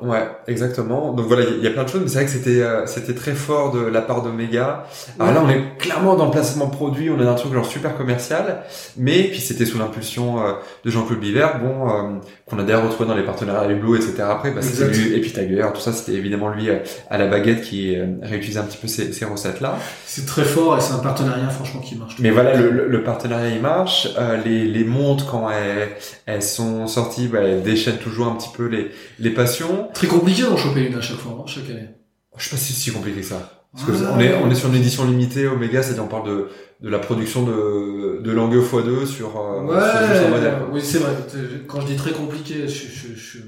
[0.03, 1.13] ouais, exactement.
[1.13, 3.15] Donc voilà, il y, a plein de choses, mais c'est vrai que c'était euh, c'était
[3.15, 4.85] très fort de la part d'Omega.
[5.19, 7.65] Alors là, on est clairement dans le placement produit, on est dans un truc genre
[7.65, 8.61] super commercial,
[8.97, 10.53] mais puis c'était sous l'impulsion euh,
[10.85, 14.13] de Jean-Claude Biver, bon, euh, qu'on a d'ailleurs retrouvé dans les partenariats avec Blue, etc.
[14.29, 16.69] Après, parce que lui, et puis tout ça, c'était évidemment lui
[17.09, 19.77] à la baguette qui réutilisait un petit peu ces, ces recettes là.
[20.05, 22.15] C'est très fort et c'est un partenariat franchement qui marche.
[22.19, 24.09] Mais voilà, le, le, partenariat il marche.
[24.17, 25.89] Euh, les, les montres quand elles,
[26.25, 29.89] elles sont sorties, bah, elles déchaînent toujours un petit peu les, les passions.
[29.93, 31.89] Très compliqué d'en choper une à chaque fois, hein, chaque année.
[32.37, 33.59] Je sais pas si c'est si compliqué que ça.
[33.73, 36.47] Parce que on est on est sur une édition limitée Omega, c'est-à-dire on parle de
[36.81, 40.53] de la production de de langue x2 sur, euh, ouais, sur un modèle.
[40.71, 41.11] Oui, c'est vrai.
[41.67, 43.39] Quand je dis très compliqué, je, je, je...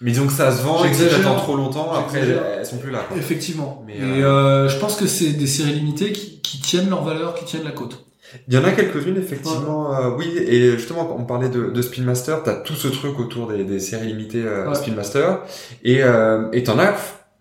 [0.00, 2.90] Mais disons que ça se vend et que j'attends trop longtemps, après elles, sont plus
[2.90, 3.00] là.
[3.08, 3.16] Quoi.
[3.16, 3.82] Effectivement.
[3.86, 4.26] Mais et euh...
[4.26, 7.64] euh je pense que c'est des séries limitées qui, qui tiennent leur valeur, qui tiennent
[7.64, 8.05] la côte.
[8.48, 9.94] Il y en a quelques-unes, effectivement.
[9.94, 13.48] Euh, oui, et justement, on parlait de, de Spin Master, t'as tout ce truc autour
[13.48, 15.40] des, des séries limitées euh, Spin Master,
[15.82, 16.94] et euh, et t'en as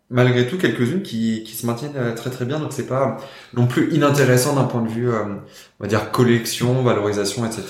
[0.09, 3.17] malgré tout quelques-unes qui, qui se maintiennent euh, très très bien, donc c'est pas
[3.55, 5.39] non plus inintéressant d'un point de vue, on
[5.79, 7.63] va dire collection, valorisation, etc.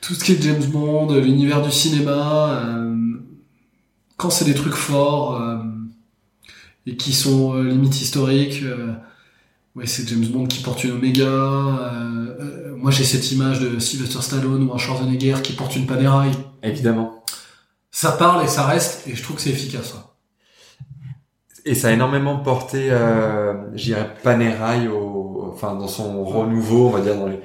[0.00, 2.64] Tout ce qui est James Bond, l'univers du cinéma,
[4.16, 5.40] quand c'est des trucs forts
[6.86, 8.62] et qui sont limite historiques
[9.74, 11.24] Ouais, c'est James Bond qui porte une Omega.
[11.24, 15.86] Euh, euh, moi, j'ai cette image de Sylvester Stallone ou un Schwarzenegger qui porte une
[15.86, 16.30] Panerai.
[16.62, 17.24] Évidemment.
[17.90, 19.94] Ça parle et ça reste, et je trouve que c'est efficace.
[21.64, 27.00] Et ça a énormément porté, euh, j'irais Panerai au, enfin dans son renouveau, on va
[27.00, 27.40] dire dans les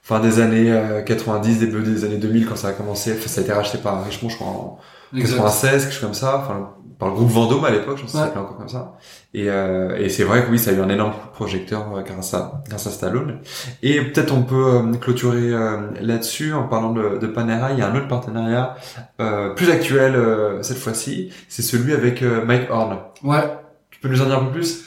[0.00, 3.12] fin des années 90, euh, début des années 2000 quand ça a commencé.
[3.12, 4.78] Enfin, ça a été racheté par Richemont, je crois, en
[5.14, 6.38] 96, quelque chose comme ça.
[6.38, 8.96] Enfin, par le groupe Vendôme à l'époque, je pense que encore comme ça.
[9.32, 12.34] Et, euh, et c'est vrai que oui, ça a eu un énorme projecteur euh, grâce
[12.34, 13.40] à grâce à Stallone.
[13.82, 15.50] Et peut-être on peut euh, clôturer
[16.00, 17.72] là-dessus en parlant de, de Panera.
[17.72, 18.76] Il y a un autre partenariat
[19.56, 20.16] plus actuel
[20.62, 21.30] cette fois-ci.
[21.48, 22.98] C'est celui avec Mike Horn.
[23.22, 23.58] Ouais.
[23.90, 24.84] Tu peux nous en dire un peu plus?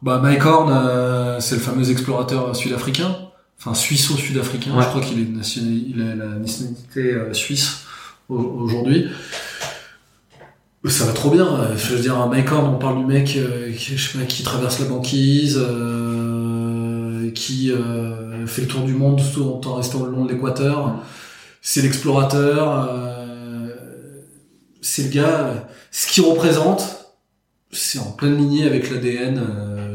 [0.00, 3.16] Bah Mike Horn, c'est le fameux explorateur sud-africain,
[3.58, 4.70] enfin suisse-sud-africain.
[4.80, 7.84] Je crois qu'il est il a la nationalité suisse
[8.28, 9.08] aujourd'hui.
[10.84, 11.74] Ça va trop bien.
[11.76, 15.58] Je veux dire, un Mike Horn, on parle du mec euh, qui, traverse la banquise,
[15.60, 21.02] euh, qui euh, fait le tour du monde tout en restant le long de l'équateur.
[21.60, 22.88] C'est l'explorateur.
[24.80, 25.68] c'est le gars.
[25.90, 27.14] Ce qu'il représente,
[27.72, 29.42] c'est en pleine lignée avec l'ADN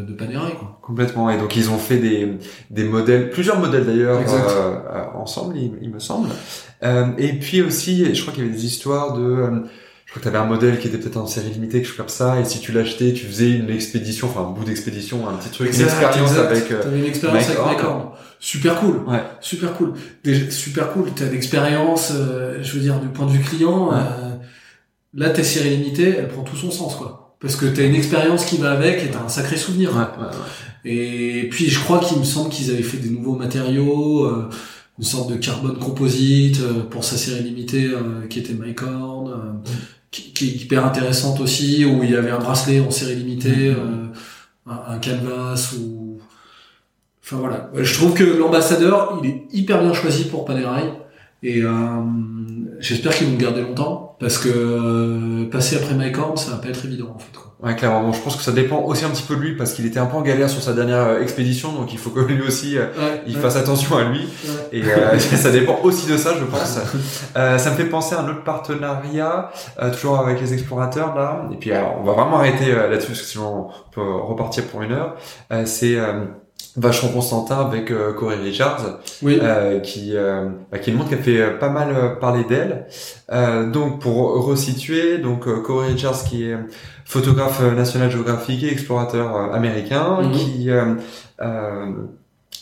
[0.06, 0.54] de Panerai.
[0.54, 0.80] Quoi.
[0.82, 1.30] Complètement.
[1.30, 2.38] Et donc ils ont fait des,
[2.70, 4.22] des modèles, plusieurs modèles d'ailleurs,
[5.16, 6.30] ensemble, il, il, me semble.
[7.18, 9.64] et puis aussi, je crois qu'il y avait des histoires de
[10.14, 11.98] je crois que tu avais un modèle qui était peut-être en série limitée, quelque chose
[11.98, 15.34] comme ça, et si tu l'achetais, tu faisais une expédition, enfin un bout d'expédition, un
[15.34, 16.72] petit truc, une expérience avec.
[16.72, 17.82] Euh, T'avais une expérience avec Mike
[18.40, 18.98] Super cool.
[19.08, 19.24] Ouais.
[19.40, 19.94] Super cool.
[20.24, 21.10] Déjà, super cool.
[21.16, 23.92] T'as l'expérience, euh, je veux dire, du point de vue client.
[23.92, 24.36] Euh,
[25.16, 27.23] là, tes séries limitées, elle prend tout son sens, quoi.
[27.44, 29.92] Parce que t'as une expérience qui va avec et t'as un sacré souvenir.
[30.84, 34.26] et puis, je crois qu'il me semble qu'ils avaient fait des nouveaux matériaux.
[34.26, 34.50] Euh,
[34.98, 37.92] une sorte de carbone composite pour sa série limitée
[38.30, 39.62] qui était Mycorn
[40.14, 44.12] qui, est hyper intéressante aussi, où il y avait un bracelet en série limitée, mm-hmm.
[44.68, 46.20] euh, un, canvas ou
[47.24, 47.72] enfin voilà.
[47.76, 50.94] Je trouve que l'ambassadeur, il est hyper bien choisi pour Panerai
[51.44, 51.70] et euh,
[52.80, 56.58] j'espère qu'ils vont le garder longtemps parce que euh, passer après Mike Horn, ça va
[56.58, 57.32] pas être évident en fait.
[57.34, 57.54] Quoi.
[57.64, 58.12] Ouais, clairement.
[58.12, 60.06] je pense que ça dépend aussi un petit peu de lui parce qu'il était un
[60.06, 62.88] peu en galère sur sa dernière euh, expédition, donc il faut que lui aussi euh,
[63.26, 64.28] il fasse attention à lui.
[64.74, 66.78] Et euh, ça dépend aussi de ça, je pense.
[67.34, 69.50] ça me fait penser à un autre partenariat,
[69.94, 71.48] toujours avec les explorateurs là.
[71.54, 74.92] Et puis on va vraiment arrêter là-dessus parce que sinon on peut repartir pour une
[74.92, 75.16] heure.
[75.64, 75.98] c'est
[76.76, 79.38] Vachon Constantin avec euh, Corey Richards, Oui.
[79.42, 82.88] euh, qui euh, bah, qui montre qui a fait euh, pas mal euh, parler d'elle.
[83.32, 86.58] Euh, donc pour resituer, donc euh, Corey Richards qui est
[87.06, 90.32] photographe National Geographic et explorateur américain, Mhm.
[90.32, 90.70] qui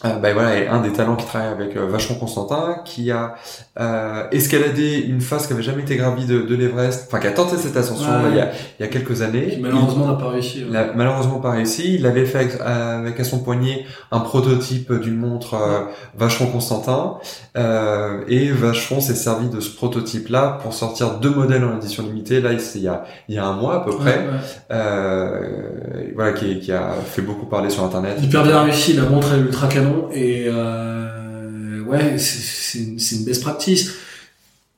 [0.05, 3.35] euh, bah, voilà, est un des talents qui travaille avec euh, Vacheron Constantin, qui a
[3.79, 7.31] euh, escaladé une face qui avait jamais été gravie de, de l'Everest, enfin qui a
[7.31, 8.29] tenté cette ascension Ouais.
[8.31, 8.49] il, y a,
[8.79, 9.49] il y a quelques années.
[9.49, 10.65] Qui malheureusement n'a pas réussi.
[10.67, 11.95] Il a malheureusement pas réussi.
[11.95, 15.81] Il avait fait avec, avec à son poignet un prototype d'une montre euh,
[16.17, 17.17] Vacheron Constantin.
[17.57, 22.41] Euh, et Vacheron s'est servi de ce prototype-là pour sortir deux modèles en édition limitée.
[22.41, 24.17] Là, il y a, il y a un mois à peu près.
[24.17, 24.39] Ouais, ouais.
[24.71, 28.17] Euh, voilà, qui, qui a fait beaucoup parler sur Internet.
[28.21, 33.41] Hyper bien réussi, la montre est ultra canon et euh, ouais, c'est- une, une best
[33.43, 33.93] practice.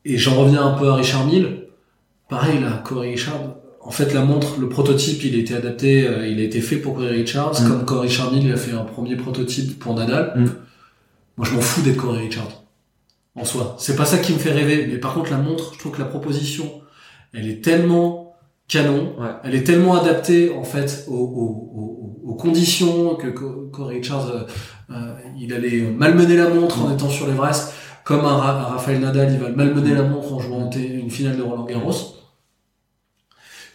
[0.06, 1.66] Et j'en reviens un peu à Richard Mille.
[2.30, 3.56] Pareil là, Corey Richard.
[3.82, 6.78] En fait, la montre, le prototype, il a été adapté, euh, il a été fait
[6.78, 7.68] pour Corey Richards, Mm.
[7.68, 10.34] comme Corey Richard Mille, il a fait un premier prototype pour Nadal.
[10.36, 10.46] Mm.
[11.38, 12.48] Moi, je m'en fous d'être Corey Richard.
[13.36, 13.76] En soi.
[13.80, 14.88] C'est pas ça qui me fait rêver.
[14.88, 16.82] Mais par contre, la montre, je trouve que la proposition,
[17.34, 18.36] elle est tellement
[18.68, 19.14] canon.
[19.20, 19.30] Ouais.
[19.44, 24.30] Elle est tellement adaptée, en fait, aux, aux- aux- aux conditions que Co- Corey Richards,
[24.30, 24.44] euh,
[25.38, 27.74] il allait malmener la montre en étant sur l'Everest,
[28.04, 31.38] comme un, Ra- un Rafael Nadal, il va malmener la montre en jouant une finale
[31.38, 31.96] de Roland Garros.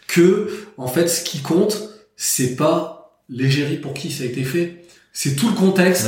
[0.07, 4.85] Que, en fait, ce qui compte, c'est pas l'égérie pour qui ça a été fait,
[5.13, 6.05] c'est tout le contexte.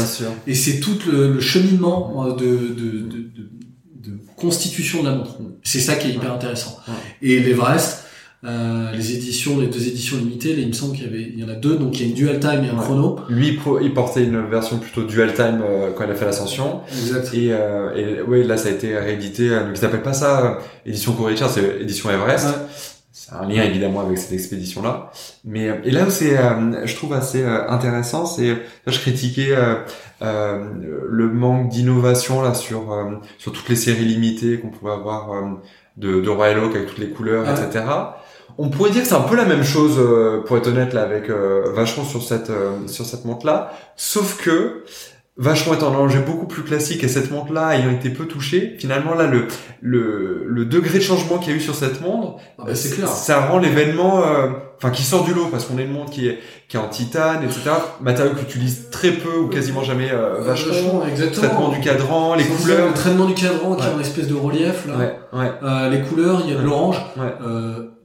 [0.47, 3.49] Et c'est tout le, le cheminement euh, de, de, de, de,
[3.95, 5.37] de constitution de la montre.
[5.63, 6.79] C'est ça qui est hyper intéressant.
[7.21, 8.05] Et l'Everest,
[8.43, 11.39] euh, les éditions, les deux éditions limitées, là, il me semble qu'il y avait, il
[11.39, 12.83] y en a deux, donc il y a une dual time et un Ouais.
[12.83, 13.19] chrono.
[13.29, 16.81] Lui, il portait une version plutôt dual time euh, quand il a fait l'ascension.
[16.89, 17.33] Exact.
[17.35, 19.49] Et, euh, et ouais, là, ça a été réédité.
[19.49, 20.53] euh, Donc, ils n'appellent pas ça euh,
[20.87, 22.47] édition Richards, c'est édition Everest.
[22.47, 22.53] Ouais.
[23.13, 25.11] C'est un lien évidemment avec cette expédition-là.
[25.45, 28.55] Mais euh, et là où c'est, euh, je trouve assez euh, intéressant, c'est là
[28.87, 29.75] je critiquais euh,
[30.23, 30.63] euh,
[31.09, 35.41] le manque d'innovation là sur euh, sur toutes les séries limitées qu'on pouvait avoir euh,
[35.97, 37.51] de, de Royal Oak avec toutes les couleurs, Ouais.
[37.63, 37.83] etc.
[38.64, 41.01] On pourrait dire que c'est un peu la même chose, euh, pour être honnête là,
[41.03, 44.84] avec euh, Vacheron sur cette euh, sur cette montre-là, sauf que
[45.38, 49.14] Vacheron étant un objet beaucoup plus classique et cette montre-là ayant été peu touchée, finalement
[49.16, 49.47] là le
[49.82, 52.93] le, le degré de changement qu'il y a eu sur cette montre, Ah bah, c'est
[52.95, 53.07] clair.
[53.07, 56.28] ça rend l'événement, euh, enfin qui sort du lot parce qu'on est une montre qui
[56.28, 56.38] est
[56.68, 57.62] qui est en titane, etc.
[58.01, 60.74] Matériau que tu utilises très peu ou quasiment jamais euh, Vacheron.
[60.74, 61.47] Vachement, exactement.
[61.47, 62.88] Traitement du cadran, les couleurs.
[62.89, 63.89] Le traitement du cadran qui Ouais.
[63.89, 64.97] a une espèce de relief, là.
[64.97, 65.51] Ouais, ouais.
[65.64, 66.97] Euh, les couleurs, il y a de l'orange.
[67.18, 67.34] Ouais.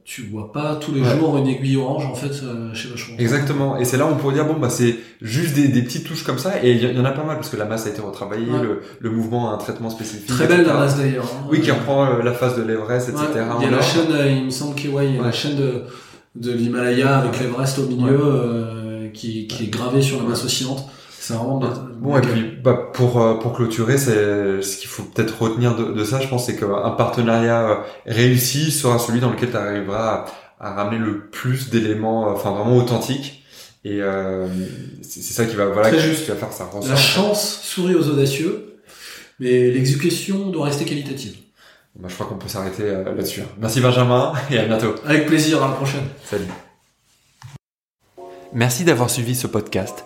[0.09, 1.17] Tu vois pas tous les Ouais.
[1.19, 3.11] jours une aiguille orange, en fait, euh, chez Vachon.
[3.19, 3.75] Exactement.
[3.77, 6.23] Et c'est là où on pourrait dire bon bah c'est juste des, des petites touches
[6.23, 7.89] comme ça et il y, y en a pas mal parce que la masse a
[7.89, 8.63] été retravaillée, Ouais.
[8.63, 10.27] le, le mouvement a un traitement spécifique.
[10.27, 10.73] Très belle etc.
[10.73, 11.25] la masse d'ailleurs.
[11.25, 11.47] hein.
[11.51, 13.25] Oui, qui reprend euh, la face de l'Everest, etc.
[13.25, 15.31] Ouais, il y a la chaîne, euh, il me semble qu'il ouais, y a la
[15.33, 15.83] chaîne de,
[16.35, 20.85] de l'Himalaya avec l'Everest au milieu euh, qui, qui est gravée sur la masse oscillante.
[21.27, 21.67] C'est vraiment de-
[21.99, 25.91] Bon et puis bah, pour euh, pour clôturer, c'est ce qu'il faut peut-être retenir de,
[25.91, 27.75] de ça, je pense, c'est qu'un partenariat euh,
[28.05, 30.25] réussi sera celui dans lequel tu arriveras
[30.59, 33.43] à, à ramener le plus d'éléments, euh, enfin vraiment authentiques.
[33.83, 34.47] Et euh,
[35.01, 36.23] c'est ça qui va voilà Très juste.
[36.25, 36.69] qui va faire ça.
[36.87, 38.79] La chance sourit aux audacieux,
[39.39, 41.35] mais l'exécution doit rester qualitative.
[41.99, 43.41] Bah, je crois qu'on peut s'arrêter là-dessus.
[43.59, 44.93] Merci Benjamin et à bientôt.
[45.05, 46.03] Avec plaisir, à la prochaine.
[46.23, 46.45] Salut.
[48.53, 50.05] Merci d'avoir suivi ce podcast.